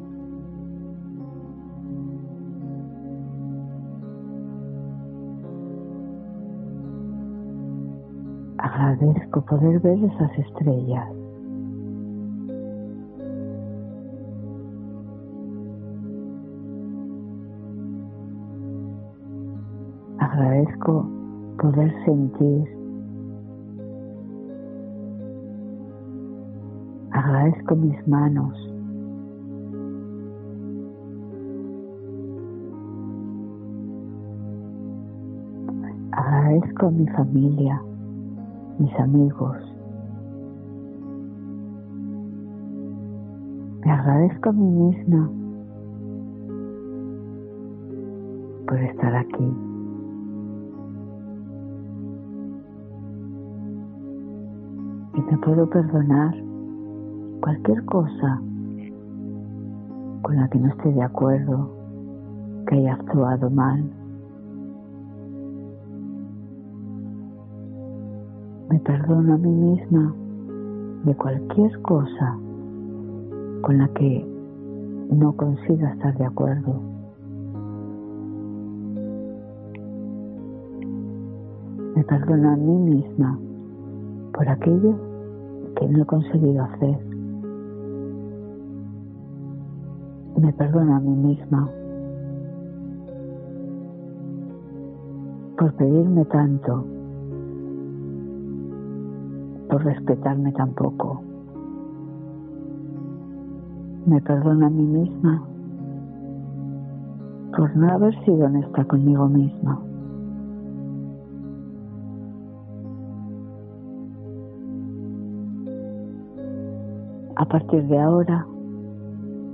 Agradezco 8.78 9.40
poder 9.42 9.80
ver 9.80 10.04
esas 10.04 10.38
estrellas. 10.38 11.18
agradezco 20.20 21.04
poder 21.60 21.92
sentir. 22.04 22.64
Agradezco 27.10 27.76
mis 27.76 28.06
manos. 28.06 28.54
Agradezco 36.12 36.90
mi 36.90 37.06
familia, 37.08 37.82
mis 38.78 38.94
amigos. 39.00 39.56
Me 43.84 43.90
agradezco 43.90 44.50
a 44.50 44.52
mí 44.52 44.70
misma 44.70 45.30
por 48.66 48.78
estar 48.78 49.14
aquí. 49.16 49.68
y 55.18 55.20
me 55.20 55.38
puedo 55.38 55.68
perdonar 55.68 56.34
cualquier 57.40 57.84
cosa 57.86 58.40
con 60.22 60.36
la 60.36 60.48
que 60.48 60.58
no 60.58 60.68
esté 60.68 60.92
de 60.92 61.02
acuerdo, 61.02 61.70
que 62.66 62.76
haya 62.76 62.94
actuado 62.94 63.50
mal. 63.50 63.97
Me 68.70 68.78
perdono 68.80 69.34
a 69.34 69.38
mí 69.38 69.50
misma 69.50 70.14
de 71.04 71.14
cualquier 71.14 71.80
cosa 71.80 72.38
con 73.62 73.78
la 73.78 73.88
que 73.88 74.26
no 75.10 75.32
consiga 75.32 75.90
estar 75.92 76.16
de 76.18 76.24
acuerdo. 76.26 76.74
Me 81.96 82.04
perdono 82.04 82.50
a 82.50 82.56
mí 82.56 82.78
misma 82.94 83.38
por 84.34 84.48
aquello 84.48 84.94
que 85.76 85.88
no 85.88 86.02
he 86.02 86.06
conseguido 86.06 86.62
hacer. 86.64 86.98
Me 90.40 90.52
perdono 90.52 90.94
a 90.94 91.00
mí 91.00 91.16
misma 91.16 91.70
por 95.56 95.72
pedirme 95.72 96.24
tanto, 96.26 96.84
respetarme 99.78 100.52
tan 100.52 100.70
poco. 100.74 101.22
Me 104.06 104.20
perdono 104.20 104.66
a 104.66 104.70
mí 104.70 104.82
misma 104.82 105.42
por 107.56 107.74
no 107.76 107.90
haber 107.90 108.14
sido 108.24 108.46
honesta 108.46 108.84
conmigo 108.84 109.28
misma. 109.28 109.80
A 117.34 117.44
partir 117.44 117.86
de 117.88 117.98
ahora, 117.98 118.46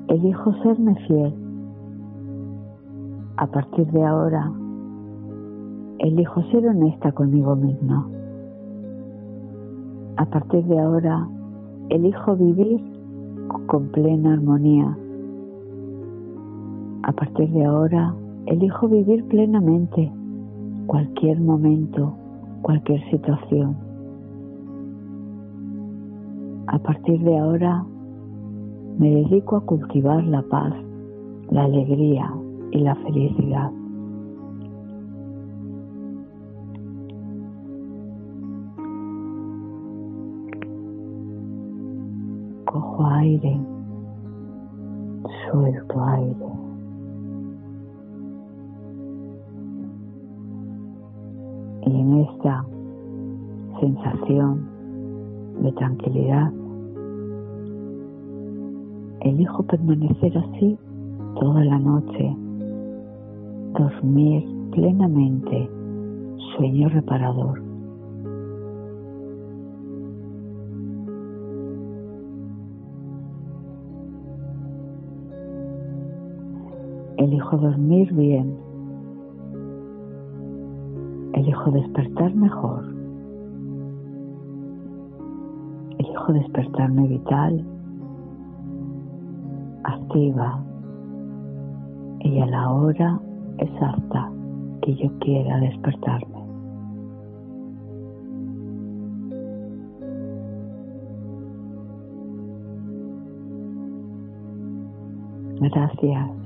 elijo 0.09 0.53
serme 0.63 0.95
fiel. 1.07 1.35
A 3.37 3.47
partir 3.47 3.91
de 3.91 4.05
ahora, 4.05 4.53
elijo 5.99 6.43
ser 6.51 6.67
honesta 6.69 7.13
conmigo 7.13 7.57
misma. 7.57 8.07
A 10.17 10.25
partir 10.27 10.65
de 10.65 10.79
ahora, 10.79 11.29
elijo 11.89 12.37
vivir 12.37 12.81
con 13.67 13.89
plena 13.89 14.35
armonía. 14.35 14.97
A 17.03 17.13
partir 17.13 17.51
de 17.51 17.65
ahora, 17.65 18.15
elijo 18.47 18.89
vivir 18.89 19.25
plenamente 19.27 20.13
cualquier 20.87 21.41
momento, 21.41 22.15
cualquier 22.63 23.03
situación. 23.11 23.77
A 26.69 26.79
partir 26.79 27.21
de 27.21 27.37
ahora, 27.37 27.85
Me 28.99 29.11
dedico 29.11 29.57
a 29.57 29.61
cultivar 29.63 30.23
la 30.23 30.41
paz, 30.43 30.73
la 31.51 31.65
alegría 31.65 32.33
y 32.71 32.79
la 32.79 32.95
felicidad. 32.95 33.73
Cojo 42.95 43.07
aire, 43.07 43.61
suelto 45.51 46.05
aire. 46.05 46.47
Y 51.87 52.01
en 52.01 52.15
esta 52.21 52.65
sensación 53.81 54.69
de 55.61 55.73
tranquilidad 55.73 56.53
Elijo 59.23 59.63
permanecer 59.63 60.37
así 60.37 60.79
toda 61.41 61.65
la 61.65 61.79
noche, 61.79 62.37
dormir 63.77 64.45
plenamente, 64.71 65.69
sueño 66.57 66.91
reparador. 66.91 67.64
Elijo 77.45 77.59
dormir 77.59 78.15
bien. 78.15 78.57
Elijo 81.35 81.71
despertar 81.73 82.35
mejor. 82.35 82.85
Elijo 85.99 86.33
despertarme 86.33 87.07
vital, 87.07 87.67
activa 89.83 90.65
y 92.21 92.41
a 92.41 92.47
la 92.47 92.71
hora 92.71 93.21
exacta 93.59 94.33
que 94.81 94.95
yo 94.95 95.11
quiera 95.19 95.61
despertarme. 95.61 96.45
Gracias. 105.61 106.44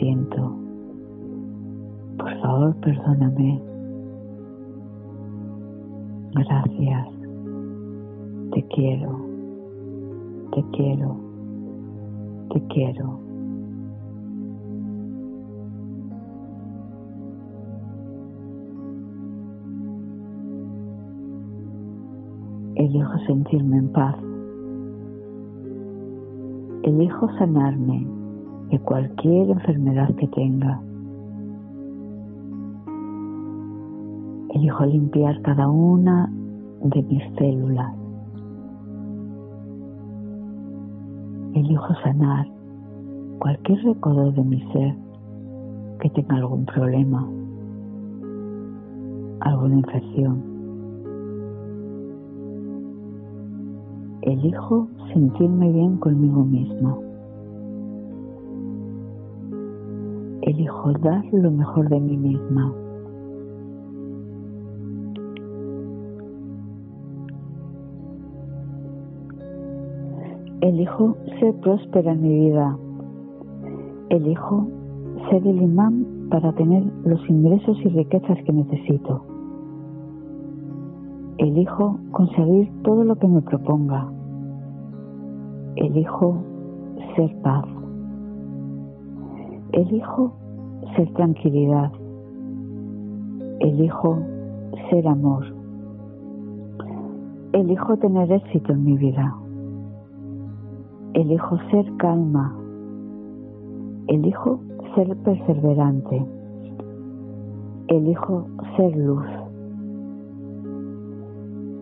Siento. 0.00 0.56
Por 2.18 2.40
favor, 2.40 2.74
perdóname. 2.80 3.62
Gracias. 6.32 7.08
Te 8.52 8.62
quiero. 8.74 9.20
Te 10.52 10.64
quiero 10.72 11.30
te 12.50 12.60
quiero. 12.66 13.20
Elijo 22.74 23.18
sentirme 23.26 23.78
en 23.78 23.92
paz. 23.92 24.16
Elijo 26.82 27.28
sanarme 27.38 28.19
de 28.70 28.78
cualquier 28.78 29.50
enfermedad 29.50 30.14
que 30.16 30.28
tenga. 30.28 30.80
Elijo 34.54 34.84
limpiar 34.86 35.40
cada 35.42 35.68
una 35.68 36.30
de 36.82 37.02
mis 37.02 37.22
células. 37.38 38.00
elijo 41.54 41.94
sanar 42.02 42.46
cualquier 43.38 43.82
recodo 43.84 44.32
de 44.32 44.42
mi 44.42 44.60
ser 44.72 44.94
que 46.00 46.10
tenga 46.10 46.36
algún 46.36 46.64
problema, 46.64 47.28
alguna 49.40 49.76
infección. 49.76 50.42
Elijo 54.22 54.88
sentirme 55.12 55.72
bien 55.72 55.96
conmigo 55.98 56.44
misma. 56.44 56.96
Elijo 60.50 60.92
dar 60.94 61.24
lo 61.30 61.48
mejor 61.48 61.88
de 61.88 62.00
mí 62.00 62.16
misma. 62.16 62.74
Elijo 70.60 71.16
ser 71.38 71.54
próspera 71.60 72.10
en 72.10 72.22
mi 72.22 72.34
vida. 72.46 72.76
Elijo 74.08 74.66
ser 75.30 75.46
el 75.46 75.62
imán 75.62 76.04
para 76.30 76.52
tener 76.54 76.82
los 77.04 77.20
ingresos 77.30 77.78
y 77.84 77.88
riquezas 77.90 78.42
que 78.44 78.52
necesito. 78.52 79.22
Elijo 81.38 81.96
conseguir 82.10 82.72
todo 82.82 83.04
lo 83.04 83.14
que 83.14 83.28
me 83.28 83.40
proponga. 83.42 84.10
Elijo 85.76 86.42
ser 87.14 87.40
paz. 87.42 87.66
Elijo 89.72 90.39
ser 90.96 91.12
tranquilidad. 91.14 91.90
Elijo 93.60 94.18
ser 94.88 95.06
amor. 95.06 95.44
Elijo 97.52 97.96
tener 97.96 98.30
éxito 98.32 98.72
en 98.72 98.84
mi 98.84 98.96
vida. 98.96 99.34
Elijo 101.14 101.58
ser 101.70 101.84
calma. 101.96 102.56
Elijo 104.06 104.60
ser 104.94 105.16
perseverante. 105.18 106.24
Elijo 107.88 108.46
ser 108.76 108.96
luz. 108.96 109.26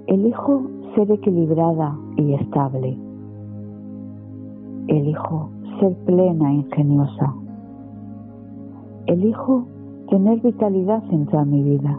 Elijo 0.06 0.62
ser 0.94 1.10
equilibrada 1.12 1.96
y 2.16 2.32
estable. 2.34 2.98
Elijo 4.88 5.50
ser 5.78 5.94
plena 6.06 6.50
e 6.50 6.54
ingeniosa. 6.54 7.34
Elijo 9.08 9.64
tener 10.10 10.38
vitalidad 10.42 11.02
en 11.10 11.24
toda 11.24 11.42
mi 11.46 11.62
vida. 11.62 11.98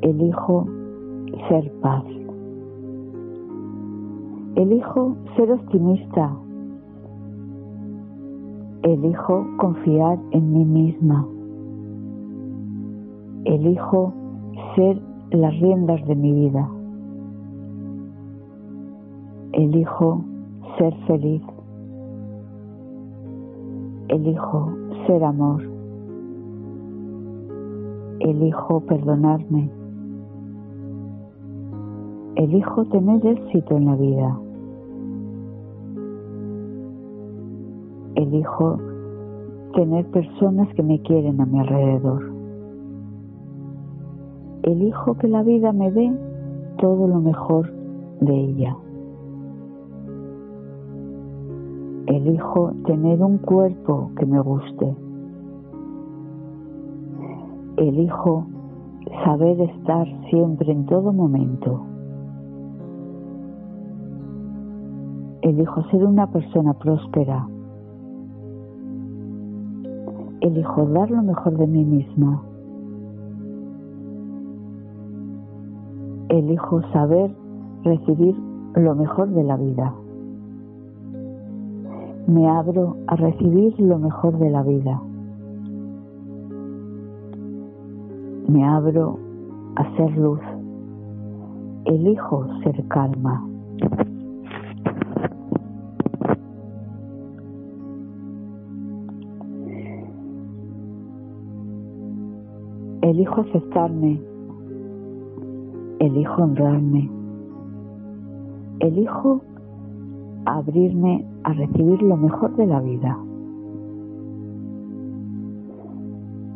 Elijo 0.00 0.66
ser 1.50 1.70
paz. 1.82 2.02
Elijo 4.54 5.16
ser 5.36 5.52
optimista. 5.52 6.34
Elijo 8.84 9.46
confiar 9.58 10.18
en 10.30 10.50
mí 10.50 10.64
misma. 10.64 11.26
Elijo 13.44 14.14
ser 14.74 14.98
las 15.32 15.60
riendas 15.60 16.02
de 16.06 16.14
mi 16.16 16.32
vida. 16.32 16.70
Elijo 19.52 20.24
ser 20.78 20.94
feliz. 21.06 21.42
Elijo 24.08 24.72
ser 25.06 25.24
amor. 25.24 25.62
Elijo 28.20 28.80
perdonarme. 28.80 29.70
Elijo 32.36 32.84
tener 32.86 33.26
éxito 33.26 33.76
en 33.76 33.86
la 33.86 33.96
vida. 33.96 34.38
elijo 38.16 38.78
tener 39.74 40.04
personas 40.06 40.68
que 40.74 40.82
me 40.82 41.00
quieren 41.02 41.40
a 41.40 41.46
mi 41.46 41.60
alrededor. 41.60 42.32
Elijo 44.62 45.14
que 45.18 45.28
la 45.28 45.42
vida 45.42 45.72
me 45.72 45.92
dé 45.92 46.12
todo 46.78 47.06
lo 47.06 47.20
mejor 47.20 47.72
de 48.20 48.34
ella. 48.34 48.76
Elijo 52.26 52.72
tener 52.86 53.22
un 53.22 53.38
cuerpo 53.38 54.10
que 54.18 54.26
me 54.26 54.40
guste. 54.40 54.96
Elijo 57.76 58.46
saber 59.24 59.60
estar 59.60 60.08
siempre 60.28 60.72
en 60.72 60.86
todo 60.86 61.12
momento. 61.12 61.82
Elijo 65.42 65.84
ser 65.90 66.04
una 66.04 66.26
persona 66.26 66.74
próspera 66.74 67.46
elijo 70.40 70.86
dar 70.86 71.10
lo 71.10 71.22
mejor 71.22 71.56
de 71.56 71.66
mí 71.66 71.84
misma. 71.84 72.42
Elijo 76.28 76.82
saber 76.92 77.30
recibir 77.84 78.36
lo 78.74 78.94
mejor 78.94 79.28
de 79.28 79.44
la 79.44 79.56
vida. 79.56 79.94
Me 82.28 82.48
abro 82.48 82.96
a 83.06 83.14
recibir 83.14 83.78
lo 83.78 83.98
mejor 83.98 84.36
de 84.38 84.50
la 84.50 84.64
vida. 84.64 85.00
Me 88.48 88.64
abro 88.64 89.16
a 89.76 89.96
ser 89.96 90.16
luz. 90.16 90.40
Elijo 91.84 92.46
ser 92.64 92.84
calma. 92.88 93.46
Elijo 103.02 103.40
aceptarme. 103.40 104.20
Elijo 106.00 106.42
honrarme. 106.42 107.08
Elijo 108.80 109.42
abrirme 110.46 111.26
a 111.42 111.52
recibir 111.52 112.00
lo 112.02 112.16
mejor 112.16 112.56
de 112.56 112.66
la 112.66 112.80
vida. 112.80 113.18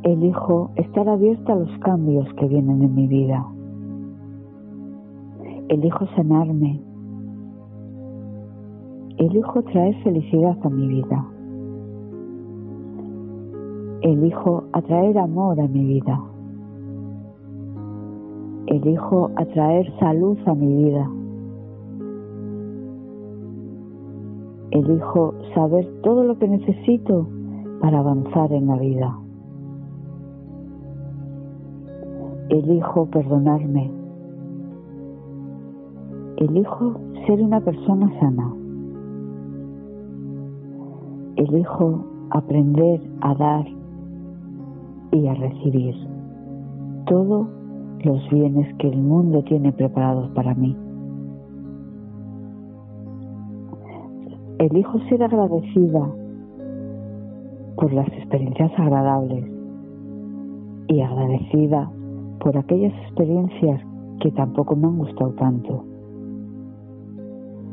Elijo 0.05 0.71
estar 0.77 1.09
abierta 1.09 1.53
a 1.53 1.57
los 1.57 1.79
cambios 1.81 2.27
que 2.35 2.47
vienen 2.47 2.83
en 2.83 2.95
mi 2.95 3.07
vida. 3.07 3.45
Elijo 5.69 6.07
sanarme. 6.17 6.81
Elijo 9.19 9.63
traer 9.65 9.95
felicidad 10.03 10.57
a 10.63 10.71
mi 10.71 10.89
vida. 10.89 11.27
Elijo 14.03 14.65
atraer 14.73 15.19
amor 15.19 15.61
a 15.61 15.69
mi 15.69 15.85
vida. 15.85 16.19
Elijo 18.67 19.31
atraer 19.37 19.93
salud 19.99 20.39
a 20.47 20.55
mi 20.55 20.85
vida. 20.85 21.20
Elijo 24.81 25.35
saber 25.55 25.87
todo 26.03 26.25
lo 26.25 26.39
que 26.39 26.49
necesito 26.49 27.27
para 27.83 27.99
avanzar 27.99 28.51
en 28.51 28.67
la 28.67 28.77
vida. 28.79 29.15
Elijo 32.49 33.05
perdonarme. 33.11 33.91
Elijo 36.39 36.95
ser 37.27 37.43
una 37.43 37.61
persona 37.61 38.09
sana. 38.21 38.55
Elijo 41.37 42.07
aprender 42.31 43.03
a 43.21 43.35
dar 43.35 43.67
y 45.13 45.27
a 45.27 45.35
recibir 45.35 45.95
todos 47.05 47.47
los 48.03 48.31
bienes 48.31 48.75
que 48.77 48.89
el 48.89 48.97
mundo 48.97 49.43
tiene 49.45 49.73
preparados 49.73 50.31
para 50.31 50.55
mí. 50.55 50.75
Elijo 54.61 54.99
ser 55.09 55.23
agradecida 55.23 56.07
por 57.77 57.91
las 57.95 58.07
experiencias 58.09 58.71
agradables 58.77 59.51
y 60.87 61.01
agradecida 61.01 61.91
por 62.41 62.59
aquellas 62.59 62.93
experiencias 63.07 63.81
que 64.21 64.31
tampoco 64.33 64.77
me 64.77 64.87
han 64.87 64.99
gustado 64.99 65.33
tanto. 65.33 65.83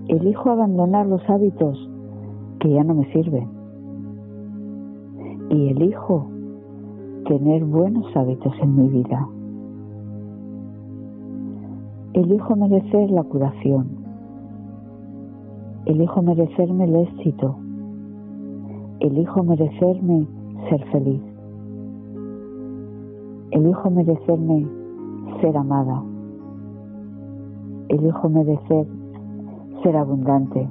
Elijo 0.07 0.49
abandonar 0.49 1.07
los 1.07 1.21
hábitos 1.29 1.77
que 2.61 2.69
ya 2.69 2.85
no 2.85 2.93
me 2.93 3.11
sirven. 3.11 3.49
Y 5.49 5.67
elijo 5.67 6.29
tener 7.27 7.65
buenos 7.65 8.05
hábitos 8.15 8.53
en 8.61 8.75
mi 8.77 8.87
vida. 8.87 9.27
Elijo 12.13 12.55
merecer 12.55 13.11
la 13.11 13.23
curación. 13.25 13.96
Elijo 15.87 16.21
merecerme 16.21 16.83
el 16.83 16.95
éxito. 16.97 17.55
Elijo 18.99 19.41
merecerme 19.41 20.27
ser 20.67 20.83
feliz. 20.91 21.21
Elijo 23.51 23.89
merecerme 23.89 24.67
ser 25.39 25.55
amada. 25.55 26.03
Elijo 27.87 28.27
merecer 28.27 28.85
ser 29.81 29.95
abundante. 29.95 30.67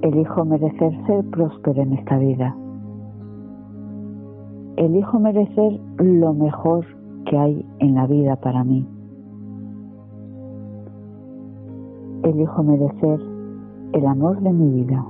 Elijo 0.00 0.46
merecer 0.46 1.06
ser 1.06 1.22
próspero 1.26 1.82
en 1.82 1.92
esta 1.92 2.16
vida. 2.16 2.56
Elijo 4.76 5.20
merecer 5.20 5.78
lo 5.98 6.32
mejor 6.32 6.86
que 7.26 7.36
hay 7.36 7.66
en 7.80 7.94
la 7.96 8.06
vida 8.06 8.36
para 8.36 8.64
mí. 8.64 8.86
Elijo 12.22 12.62
merecer 12.62 13.18
el 13.92 14.06
amor 14.06 14.40
de 14.42 14.52
mi 14.52 14.82
vida. 14.82 15.06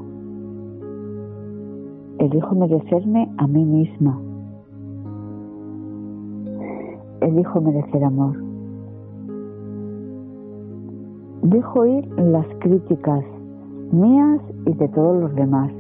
Elijo 2.18 2.54
merecerme 2.54 3.28
a 3.36 3.48
mí 3.48 3.64
misma. 3.64 4.16
Elijo 7.20 7.60
merecer 7.60 8.04
amor. 8.04 8.36
Dejo 11.42 11.84
ir 11.84 12.08
las 12.16 12.46
críticas 12.60 13.24
mías 13.90 14.40
y 14.66 14.72
de 14.74 14.88
todos 14.88 15.20
los 15.20 15.34
demás. 15.34 15.72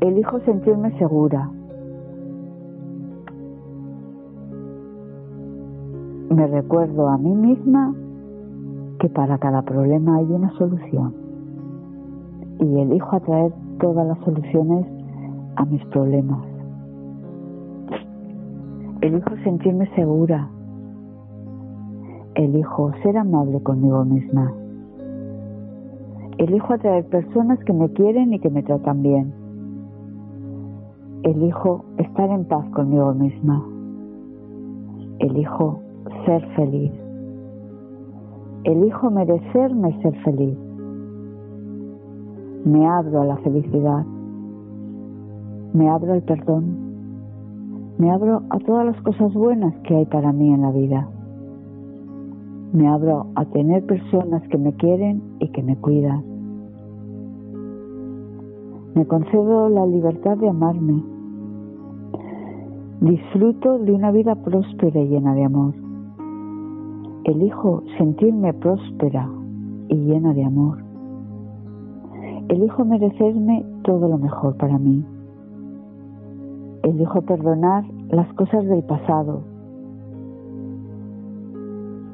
Elijo 0.00 0.38
sentirme 0.40 0.96
segura. 0.96 1.50
Me 6.30 6.46
recuerdo 6.46 7.08
a 7.08 7.18
mí 7.18 7.34
misma 7.34 7.94
que 9.02 9.08
para 9.08 9.36
cada 9.38 9.62
problema 9.62 10.18
hay 10.18 10.26
una 10.26 10.52
solución 10.52 11.12
y 12.60 12.78
elijo 12.78 13.16
atraer 13.16 13.52
todas 13.80 14.06
las 14.06 14.16
soluciones 14.20 14.86
a 15.56 15.64
mis 15.64 15.84
problemas. 15.86 16.38
Elijo 19.00 19.36
sentirme 19.42 19.92
segura. 19.96 20.48
Elijo 22.36 22.92
ser 23.02 23.18
amable 23.18 23.60
conmigo 23.64 24.04
misma. 24.04 24.52
Elijo 26.38 26.72
atraer 26.72 27.04
personas 27.06 27.58
que 27.64 27.72
me 27.72 27.88
quieren 27.88 28.32
y 28.32 28.38
que 28.38 28.50
me 28.50 28.62
tratan 28.62 29.02
bien. 29.02 29.34
Elijo 31.24 31.84
estar 31.98 32.30
en 32.30 32.44
paz 32.44 32.64
conmigo 32.70 33.12
misma. 33.14 33.66
Elijo 35.18 35.80
ser 36.24 36.46
feliz. 36.54 37.01
Elijo 38.64 39.10
merecerme 39.10 40.00
ser 40.02 40.14
feliz. 40.22 40.56
Me 42.64 42.86
abro 42.86 43.22
a 43.22 43.24
la 43.24 43.36
felicidad. 43.38 44.06
Me 45.72 45.88
abro 45.88 46.12
al 46.12 46.22
perdón. 46.22 46.64
Me 47.98 48.10
abro 48.12 48.42
a 48.50 48.58
todas 48.60 48.86
las 48.86 49.00
cosas 49.02 49.34
buenas 49.34 49.74
que 49.82 49.96
hay 49.96 50.06
para 50.06 50.32
mí 50.32 50.54
en 50.54 50.62
la 50.62 50.70
vida. 50.70 51.08
Me 52.72 52.86
abro 52.86 53.26
a 53.34 53.44
tener 53.46 53.84
personas 53.84 54.42
que 54.48 54.58
me 54.58 54.72
quieren 54.74 55.22
y 55.40 55.48
que 55.48 55.62
me 55.62 55.76
cuidan. 55.76 56.22
Me 58.94 59.04
concedo 59.06 59.68
la 59.70 59.86
libertad 59.86 60.36
de 60.36 60.48
amarme. 60.48 61.02
Disfruto 63.00 63.80
de 63.80 63.92
una 63.92 64.12
vida 64.12 64.36
próspera 64.36 65.00
y 65.00 65.08
llena 65.08 65.34
de 65.34 65.44
amor. 65.44 65.81
Elijo 67.24 67.84
sentirme 67.98 68.52
próspera 68.52 69.28
y 69.88 69.94
llena 69.94 70.34
de 70.34 70.44
amor. 70.44 70.78
Elijo 72.48 72.84
merecerme 72.84 73.64
todo 73.84 74.08
lo 74.08 74.18
mejor 74.18 74.56
para 74.56 74.76
mí. 74.76 75.04
Elijo 76.82 77.22
perdonar 77.22 77.84
las 78.10 78.26
cosas 78.34 78.64
del 78.66 78.82
pasado. 78.82 79.42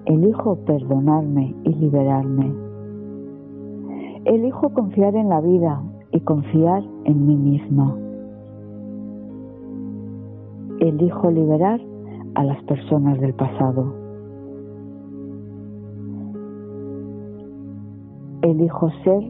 Elijo 0.05 0.57
perdonarme 0.67 1.55
y 1.65 1.71
liberarme. 1.71 2.53
Elijo 4.27 4.69
confiar 4.75 5.17
en 5.17 5.31
la 5.31 5.41
vida 5.41 5.83
y 6.13 6.21
confiar 6.21 6.83
en 7.05 7.27
mí 7.27 7.35
misma. 7.35 7.97
Elijo 10.81 11.31
liberar 11.31 11.81
a 12.35 12.45
las 12.45 12.63
personas 12.65 13.19
del 13.21 13.33
pasado. 13.33 13.98
Elijo 18.51 18.91
ser 19.05 19.23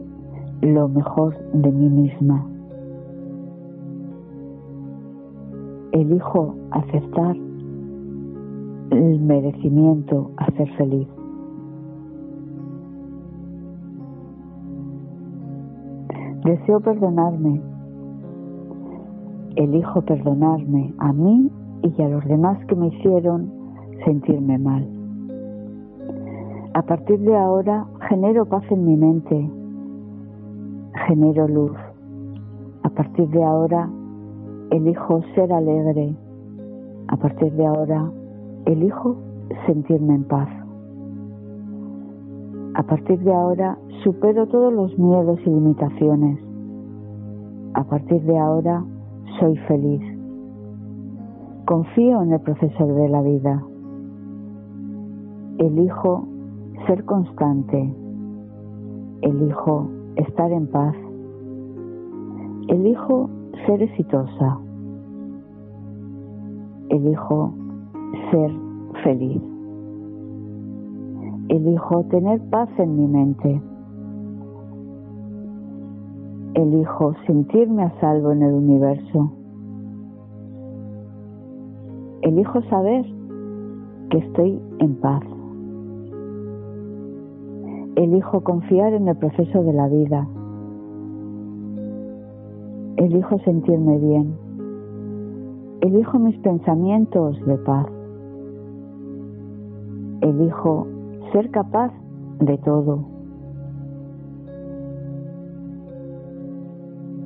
lo 0.61 0.87
mejor 0.89 1.35
de 1.53 1.71
mí 1.71 1.89
misma. 1.89 2.45
Elijo 5.91 6.55
aceptar 6.71 7.35
el 8.91 9.19
merecimiento 9.19 10.31
a 10.37 10.51
ser 10.51 10.69
feliz. 10.75 11.07
Deseo 16.43 16.79
perdonarme. 16.79 17.61
Elijo 19.55 20.01
perdonarme 20.01 20.93
a 20.99 21.11
mí 21.13 21.51
y 21.83 22.01
a 22.01 22.09
los 22.09 22.25
demás 22.25 22.57
que 22.65 22.75
me 22.75 22.87
hicieron 22.87 23.51
sentirme 24.05 24.57
mal. 24.57 24.87
A 26.73 26.81
partir 26.83 27.19
de 27.19 27.35
ahora 27.35 27.85
genero 28.09 28.43
paz 28.45 28.63
en 28.71 28.85
mi 28.85 28.95
mente, 28.97 29.51
genero 31.07 31.47
luz. 31.47 31.77
A 32.81 32.89
partir 32.89 33.29
de 33.29 33.43
ahora 33.43 33.87
elijo 34.71 35.21
ser 35.35 35.53
alegre. 35.53 36.15
A 37.07 37.17
partir 37.17 37.53
de 37.53 37.67
ahora 37.67 38.11
elijo 38.65 39.15
sentirme 39.67 40.15
en 40.15 40.23
paz. 40.23 40.49
A 42.73 42.83
partir 42.83 43.19
de 43.19 43.31
ahora 43.31 43.77
supero 44.03 44.47
todos 44.47 44.73
los 44.73 44.97
miedos 44.97 45.39
y 45.45 45.49
limitaciones. 45.51 46.39
A 47.75 47.83
partir 47.83 48.23
de 48.23 48.37
ahora 48.39 48.83
soy 49.39 49.55
feliz. 49.67 50.01
Confío 51.65 52.23
en 52.23 52.33
el 52.33 52.39
proceso 52.41 52.87
de 52.87 53.09
la 53.09 53.21
vida. 53.21 53.63
Elijo 55.59 56.38
ser 56.89 57.05
constante. 57.05 57.93
Elijo 59.21 59.87
estar 60.15 60.51
en 60.51 60.65
paz. 60.65 60.95
Elijo 62.67 63.29
ser 63.67 63.83
exitosa. 63.83 64.57
Elijo 66.89 67.53
ser 68.31 68.51
feliz. 69.03 69.39
Elijo 71.49 72.03
tener 72.05 72.41
paz 72.49 72.69
en 72.79 72.95
mi 72.95 73.07
mente. 73.07 73.61
Elijo 76.55 77.13
sentirme 77.27 77.83
a 77.83 77.99
salvo 77.99 78.31
en 78.31 78.41
el 78.41 78.53
universo. 78.55 79.31
Elijo 82.23 82.63
saber 82.63 83.05
que 84.09 84.17
estoy 84.17 84.59
en 84.79 84.95
paz. 84.95 85.38
Elijo 87.99 88.39
confiar 88.45 88.93
en 88.93 89.09
el 89.09 89.17
proceso 89.17 89.61
de 89.61 89.73
la 89.73 89.89
vida. 89.89 90.25
Elijo 92.95 93.39
sentirme 93.39 93.97
bien. 93.97 94.37
Elijo 95.81 96.17
mis 96.17 96.37
pensamientos 96.37 97.37
de 97.45 97.57
paz. 97.57 97.87
Elijo 100.21 100.87
ser 101.33 101.51
capaz 101.51 101.91
de 102.39 102.57
todo. 102.59 103.03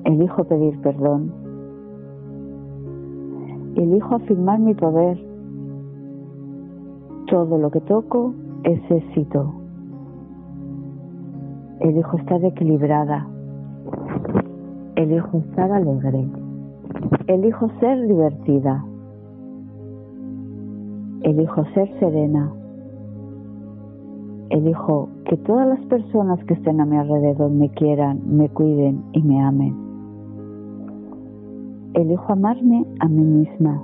Elijo 0.05 0.43
pedir 0.45 0.81
perdón. 0.81 1.31
Elijo 3.75 4.15
afirmar 4.15 4.59
mi 4.59 4.73
poder. 4.73 5.23
Todo 7.27 7.59
lo 7.59 7.69
que 7.69 7.81
toco 7.81 8.33
es 8.63 8.81
éxito. 8.89 9.62
Elijo 11.83 12.15
estar 12.15 12.41
equilibrada. 12.45 13.27
Elijo 14.95 15.39
estar 15.39 15.69
alegre. 15.69 16.25
Elijo 17.27 17.67
ser 17.81 18.07
divertida. 18.07 18.85
Elijo 21.23 21.65
ser 21.73 21.89
serena. 21.99 22.49
Elijo 24.49 25.09
que 25.25 25.35
todas 25.35 25.67
las 25.67 25.85
personas 25.87 26.41
que 26.45 26.53
estén 26.53 26.79
a 26.79 26.85
mi 26.85 26.95
alrededor 26.95 27.51
me 27.51 27.67
quieran, 27.67 28.21
me 28.27 28.47
cuiden 28.47 29.03
y 29.11 29.21
me 29.21 29.43
amen. 29.43 29.75
Elijo 31.95 32.31
amarme 32.31 32.85
a 33.01 33.09
mí 33.09 33.23
misma. 33.23 33.83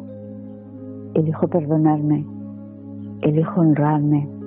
Elijo 1.15 1.49
perdonarme. 1.49 2.25
Elijo 3.23 3.59
honrarme. 3.59 4.38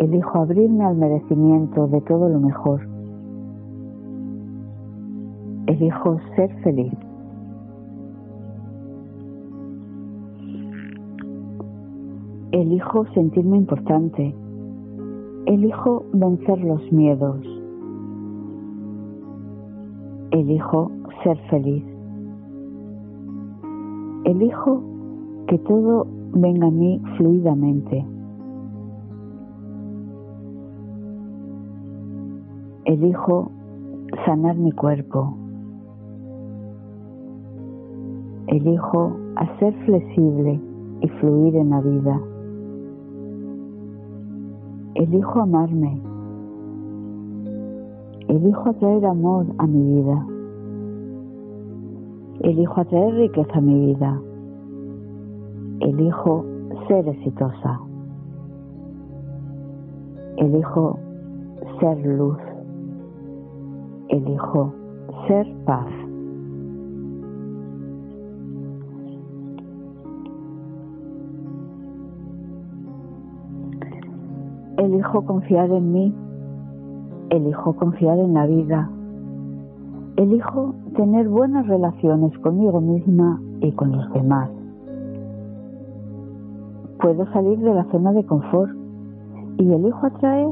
Elijo 0.00 0.38
abrirme 0.38 0.82
al 0.82 0.96
merecimiento 0.96 1.86
de 1.86 2.00
todo 2.00 2.30
lo 2.30 2.40
mejor. 2.40 2.80
Elijo 5.66 6.18
ser 6.34 6.50
feliz. 6.62 6.94
Elijo 12.52 13.04
sentirme 13.12 13.58
importante. 13.58 14.34
Elijo 15.44 16.06
vencer 16.14 16.64
los 16.64 16.80
miedos. 16.90 17.38
Elijo 20.30 20.90
ser 21.22 21.36
feliz. 21.50 21.84
Elijo 24.24 24.82
que 25.46 25.58
todo 25.58 26.06
venga 26.32 26.68
a 26.68 26.70
mí 26.70 27.02
fluidamente. 27.18 28.02
Elijo 32.90 33.52
sanar 34.26 34.56
mi 34.56 34.72
cuerpo. 34.72 35.32
Elijo 38.48 39.12
a 39.36 39.58
ser 39.60 39.72
flexible 39.84 40.60
y 41.00 41.08
fluir 41.08 41.54
en 41.54 41.70
la 41.70 41.80
vida. 41.82 42.20
Elijo 44.96 45.40
amarme. 45.40 46.00
Elijo 48.26 48.70
atraer 48.70 49.06
amor 49.06 49.46
a 49.58 49.68
mi 49.68 50.02
vida. 50.02 50.26
Elijo 52.40 52.80
atraer 52.80 53.14
riqueza 53.14 53.54
a 53.54 53.60
mi 53.60 53.86
vida. 53.86 54.20
Elijo 55.78 56.44
ser 56.88 57.06
exitosa. 57.06 57.80
Elijo 60.38 60.98
ser 61.78 62.04
luz. 62.04 62.49
Elijo 64.10 64.74
ser 65.28 65.46
paz. 65.64 65.86
Elijo 74.78 75.24
confiar 75.24 75.70
en 75.70 75.92
mí. 75.92 76.14
Elijo 77.30 77.76
confiar 77.76 78.18
en 78.18 78.34
la 78.34 78.46
vida. 78.46 78.90
Elijo 80.16 80.74
tener 80.96 81.28
buenas 81.28 81.68
relaciones 81.68 82.36
conmigo 82.40 82.80
misma 82.80 83.40
y 83.60 83.70
con 83.72 83.92
los 83.92 84.12
demás. 84.12 84.50
Puedo 87.00 87.26
salir 87.32 87.60
de 87.60 87.74
la 87.74 87.84
zona 87.92 88.12
de 88.12 88.24
confort 88.24 88.72
y 89.58 89.72
elijo 89.72 90.04
atraer 90.04 90.50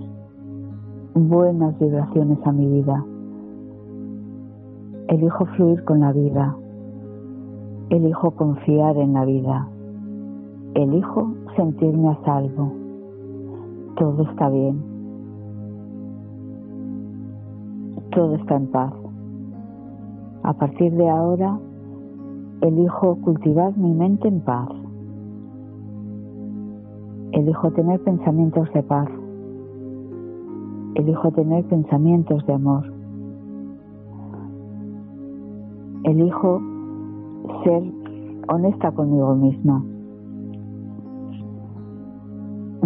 buenas 1.14 1.76
vibraciones 1.80 2.38
a 2.44 2.52
mi 2.52 2.66
vida. 2.66 3.04
Elijo 5.08 5.46
fluir 5.46 5.82
con 5.84 6.00
la 6.00 6.12
vida. 6.12 6.54
Elijo 7.88 8.30
confiar 8.32 8.98
en 8.98 9.14
la 9.14 9.24
vida. 9.24 9.66
Elijo 10.74 11.32
sentirme 11.56 12.10
a 12.10 12.24
salvo. 12.26 12.72
Todo 13.96 14.24
está 14.24 14.50
bien. 14.50 14.82
Todo 18.10 18.34
está 18.34 18.56
en 18.56 18.66
paz. 18.66 18.92
A 20.42 20.52
partir 20.52 20.92
de 20.92 21.08
ahora, 21.08 21.58
elijo 22.60 23.16
cultivar 23.22 23.74
mi 23.78 23.94
mente 23.94 24.28
en 24.28 24.40
paz. 24.40 24.68
Elijo 27.32 27.70
tener 27.70 27.98
pensamientos 28.04 28.70
de 28.74 28.82
paz. 28.82 29.08
Elijo 30.96 31.30
tener 31.30 31.64
pensamientos 31.64 32.44
de 32.44 32.52
amor. 32.52 32.97
Elijo 36.08 36.62
ser 37.64 37.82
honesta 38.48 38.90
conmigo 38.92 39.34
misma. 39.34 39.84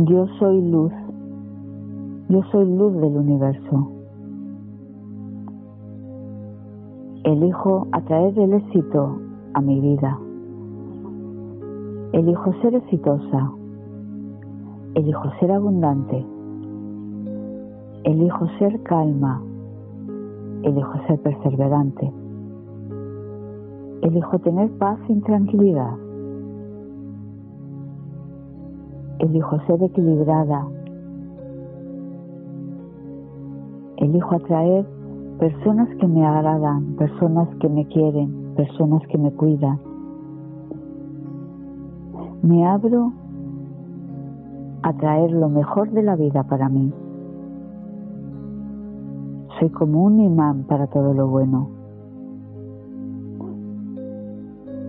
Yo 0.08 0.26
soy 0.40 0.60
luz. 0.60 0.92
Yo 2.28 2.42
soy 2.50 2.64
luz 2.64 2.92
del 2.94 3.16
universo. 3.16 3.92
Elijo 7.22 7.86
atraer 7.92 8.36
el 8.40 8.54
éxito 8.54 9.16
a 9.54 9.60
mi 9.60 9.78
vida. 9.78 10.18
Elijo 12.14 12.52
ser 12.54 12.74
exitosa. 12.74 13.52
Elijo 14.94 15.30
ser 15.38 15.52
abundante. 15.52 16.26
Elijo 18.02 18.48
ser 18.58 18.82
calma. 18.82 19.40
Elijo 20.64 20.92
ser 21.06 21.20
perseverante. 21.20 22.21
Elijo 24.02 24.38
tener 24.40 24.68
paz 24.78 24.98
y 25.08 25.20
tranquilidad. 25.20 25.94
Elijo 29.20 29.60
ser 29.66 29.80
equilibrada. 29.80 30.66
Elijo 33.98 34.34
atraer 34.34 34.84
personas 35.38 35.88
que 36.00 36.08
me 36.08 36.26
agradan, 36.26 36.96
personas 36.96 37.48
que 37.60 37.68
me 37.68 37.86
quieren, 37.86 38.54
personas 38.56 39.02
que 39.06 39.18
me 39.18 39.30
cuidan. 39.30 39.78
Me 42.42 42.66
abro 42.66 43.12
a 44.82 44.92
traer 44.94 45.30
lo 45.30 45.48
mejor 45.48 45.92
de 45.92 46.02
la 46.02 46.16
vida 46.16 46.42
para 46.42 46.68
mí. 46.68 46.92
Soy 49.60 49.70
como 49.70 50.02
un 50.02 50.18
imán 50.18 50.64
para 50.64 50.88
todo 50.88 51.14
lo 51.14 51.28
bueno. 51.28 51.81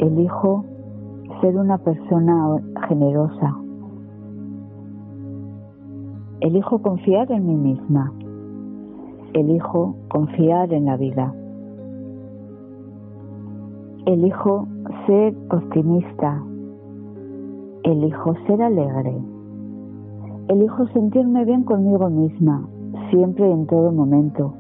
Elijo 0.04 0.66
ser 1.40 1.56
una 1.56 1.78
persona 1.78 2.62
generosa. 2.90 3.56
Elijo 6.42 6.82
confiar 6.82 7.32
en 7.32 7.48
mí 7.48 7.56
misma. 7.56 8.12
Elijo 9.34 9.96
confiar 10.10 10.74
en 10.74 10.86
la 10.88 10.98
vida. 10.98 11.34
Elijo 14.06 14.68
ser 15.08 15.38
optimista. 15.50 16.44
Elijo 17.84 18.36
ser 18.46 18.62
alegre. 18.62 19.16
Elijo 20.50 20.86
sentirme 20.88 21.46
bien 21.46 21.64
conmigo 21.64 22.10
misma, 22.10 22.68
siempre 23.10 23.48
y 23.48 23.54
en 23.54 23.68
todo 23.68 23.94
momento. 23.94 24.54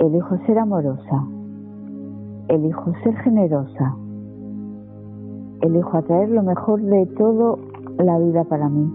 Elijo 0.00 0.36
ser 0.38 0.58
amorosa. 0.58 1.37
Elijo 2.48 2.92
ser 3.02 3.14
generosa. 3.16 3.94
Elijo 5.60 5.98
atraer 5.98 6.30
lo 6.30 6.42
mejor 6.42 6.80
de 6.80 7.04
todo 7.18 7.58
la 7.98 8.18
vida 8.18 8.44
para 8.44 8.68
mí. 8.68 8.90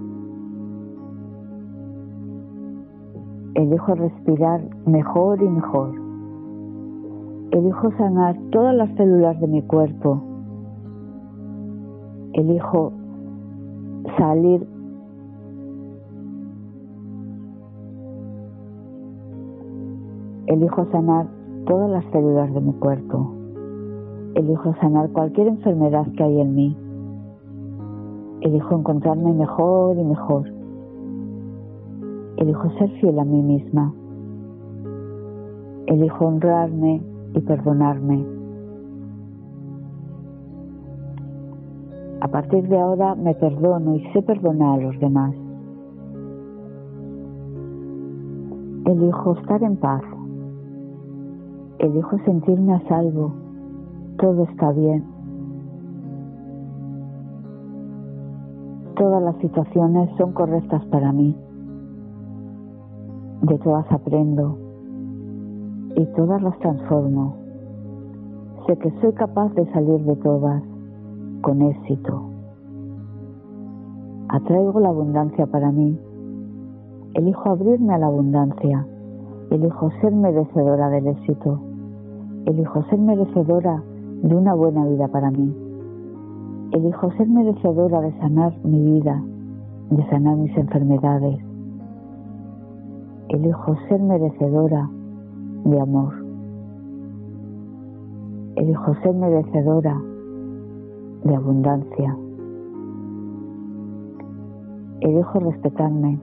Elijo 3.54 3.94
respirar 3.94 4.62
mejor 4.88 5.42
y 5.44 5.50
mejor. 5.50 5.94
Elijo 7.52 7.92
sanar 7.98 8.36
todas 8.52 8.76
las 8.76 8.90
células 8.96 9.40
de 9.40 9.48
mi 9.48 9.62
cuerpo. 9.62 10.22
Elijo 12.34 12.92
salir 14.18 14.68
Elijo 20.48 20.86
sanar 20.92 21.28
todas 21.66 21.90
las 21.90 22.06
células 22.12 22.54
de 22.54 22.62
mi 22.62 22.74
cuerpo. 22.74 23.43
Elijo 24.36 24.74
sanar 24.82 25.10
cualquier 25.12 25.48
enfermedad 25.48 26.08
que 26.18 26.24
hay 26.24 26.42
en 26.42 26.56
mí. 26.56 26.78
Elijo 28.42 28.76
encontrarme 28.76 29.32
mejor 29.32 29.96
y 29.98 30.04
mejor. 30.04 30.52
Elijo 32.38 32.70
ser 32.80 32.90
fiel 33.00 33.20
a 33.20 33.26
mí 33.26 33.42
misma. 33.44 33.94
Elijo 35.86 36.26
honrarme 36.26 37.02
y 37.34 37.40
perdonarme. 37.42 38.26
A 42.22 42.28
partir 42.28 42.68
de 42.68 42.80
ahora 42.80 43.14
me 43.14 43.36
perdono 43.36 43.96
y 43.96 44.04
sé 44.14 44.24
perdonar 44.24 44.80
a 44.80 44.84
los 44.84 45.00
demás. 45.00 45.36
Elijo 48.86 49.34
estar 49.34 49.62
en 49.62 49.76
paz. 49.78 50.04
Elijo 51.78 52.18
sentirme 52.26 52.74
a 52.74 52.88
salvo. 52.88 53.43
Todo 54.18 54.44
está 54.44 54.72
bien. 54.72 55.04
Todas 58.96 59.24
las 59.24 59.36
situaciones 59.38 60.10
son 60.18 60.34
correctas 60.34 60.86
para 60.86 61.12
mí. 61.12 61.36
De 63.42 63.58
todas 63.58 63.92
aprendo 63.92 64.58
y 65.96 66.06
todas 66.16 66.42
las 66.42 66.58
transformo. 66.60 67.36
Sé 68.68 68.78
que 68.78 68.92
soy 69.02 69.14
capaz 69.14 69.54
de 69.56 69.66
salir 69.74 70.00
de 70.06 70.16
todas 70.18 70.64
con 71.42 71.62
éxito. 71.62 72.24
Atraigo 74.30 74.80
la 74.80 74.90
abundancia 74.90 75.48
para 75.48 75.72
mí. 75.72 76.00
Elijo 77.16 77.50
abrirme 77.50 77.94
a 77.94 77.98
la 77.98 78.08
abundancia. 78.08 78.88
Elijo 79.50 79.92
ser 80.02 80.14
merecedora 80.14 80.90
del 80.90 81.08
éxito. 81.08 81.60
Elijo 82.46 82.84
ser 82.84 83.00
merecedora 83.00 83.84
de 84.24 84.36
una 84.36 84.56
buena 84.56 84.86
vida 84.88 85.08
para 85.08 85.30
mí. 85.30 85.54
Elijo 86.72 87.12
ser 87.12 87.30
merecedora 87.30 88.02
de 88.02 88.12
sanar 88.18 88.54
mi 88.66 88.82
vida, 88.82 89.24
de 89.92 90.10
sanar 90.10 90.36
mis 90.38 90.58
enfermedades 90.58 91.40
elijo 93.34 93.76
ser 93.90 94.00
merecedora 94.00 94.90
de 95.66 95.80
amor. 95.80 96.14
Elijo 98.56 98.94
ser 99.02 99.16
merecedora 99.16 100.00
de 101.24 101.36
abundancia. 101.36 102.16
Elijo 105.02 105.40
respetarme. 105.40 106.20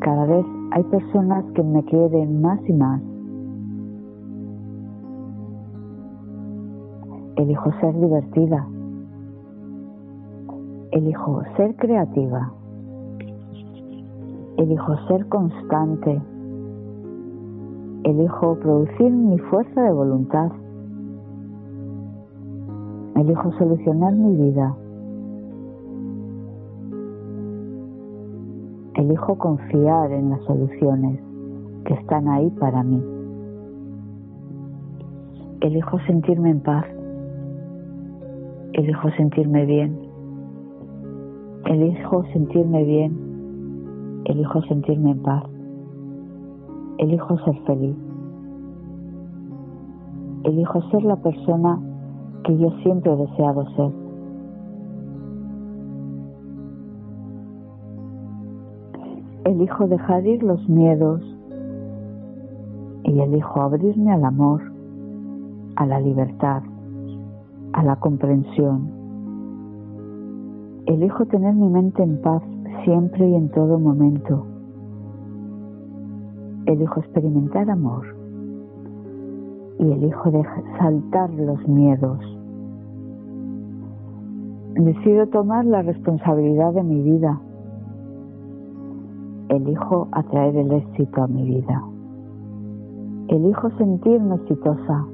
Cada 0.00 0.24
vez 0.24 0.46
hay 0.70 0.82
personas 0.84 1.44
que 1.54 1.62
me 1.62 1.84
quieren 1.84 2.40
más 2.40 2.58
y 2.66 2.72
más. 2.72 3.02
Elijo 7.44 7.70
ser 7.72 7.94
divertida. 8.00 8.66
Elijo 10.92 11.42
ser 11.58 11.76
creativa. 11.76 12.50
Elijo 14.56 14.96
ser 15.08 15.28
constante. 15.28 16.22
Elijo 18.04 18.58
producir 18.60 19.10
mi 19.10 19.38
fuerza 19.40 19.82
de 19.82 19.92
voluntad. 19.92 20.52
Elijo 23.16 23.52
solucionar 23.58 24.14
mi 24.14 24.36
vida. 24.36 24.74
Elijo 28.94 29.36
confiar 29.36 30.12
en 30.12 30.30
las 30.30 30.42
soluciones 30.44 31.20
que 31.84 31.92
están 31.92 32.26
ahí 32.26 32.48
para 32.58 32.82
mí. 32.82 33.04
Elijo 35.60 35.98
sentirme 36.06 36.48
en 36.48 36.60
paz. 36.60 36.86
Elijo 38.74 39.10
sentirme 39.16 39.66
bien. 39.66 39.98
Elijo 41.66 42.22
sentirme 42.32 42.84
bien 42.84 43.24
Elijo 44.24 44.62
sentirme 44.62 45.10
en 45.10 45.22
paz. 45.22 45.44
Elijo 46.96 47.36
ser 47.40 47.58
feliz. 47.66 47.96
Elijo 50.44 50.80
ser 50.90 51.02
la 51.04 51.16
persona 51.16 51.78
que 52.44 52.56
yo 52.56 52.70
siempre 52.82 53.12
he 53.12 53.16
deseado 53.16 53.66
ser. 53.76 53.92
Elijo 59.44 59.86
dejar 59.88 60.26
ir 60.26 60.42
los 60.42 60.66
miedos 60.70 61.20
y 63.02 63.20
elijo 63.20 63.60
abrirme 63.60 64.10
al 64.10 64.24
amor, 64.24 64.62
a 65.76 65.84
la 65.84 66.00
libertad, 66.00 66.62
a 67.74 67.82
la 67.82 67.96
comprensión. 67.96 68.88
Elijo 70.86 71.26
tener 71.26 71.54
mi 71.54 71.68
mente 71.68 72.02
en 72.02 72.20
paz 72.20 72.42
siempre 72.84 73.28
y 73.28 73.34
en 73.34 73.48
todo 73.48 73.80
momento. 73.80 74.46
Elijo 76.66 77.00
experimentar 77.00 77.68
amor 77.68 78.06
y 79.80 79.90
elijo 79.90 80.30
saltar 80.78 81.30
los 81.34 81.66
miedos. 81.66 82.18
Decido 84.74 85.26
tomar 85.28 85.64
la 85.64 85.82
responsabilidad 85.82 86.74
de 86.74 86.82
mi 86.84 87.02
vida. 87.02 87.40
Elijo 89.48 90.08
atraer 90.12 90.56
el 90.56 90.72
éxito 90.72 91.22
a 91.22 91.26
mi 91.26 91.44
vida. 91.44 91.82
Elijo 93.28 93.70
sentirme 93.78 94.36
exitosa. 94.36 95.06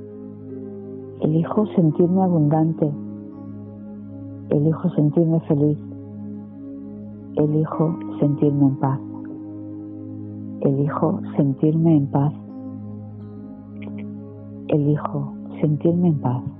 Elijo 1.20 1.66
sentirme 1.74 2.22
abundante. 2.22 2.90
Elijo 4.50 4.90
sentirme 4.90 5.40
feliz 5.40 5.78
elijo 7.36 7.96
sentirme 8.18 8.66
en 8.66 8.76
paz. 8.76 9.00
Elijo 10.60 11.20
sentirme 11.36 11.96
en 11.96 12.06
paz. 12.08 12.32
Elijo 14.68 15.32
sentirme 15.60 16.08
en 16.08 16.20
paz. 16.20 16.59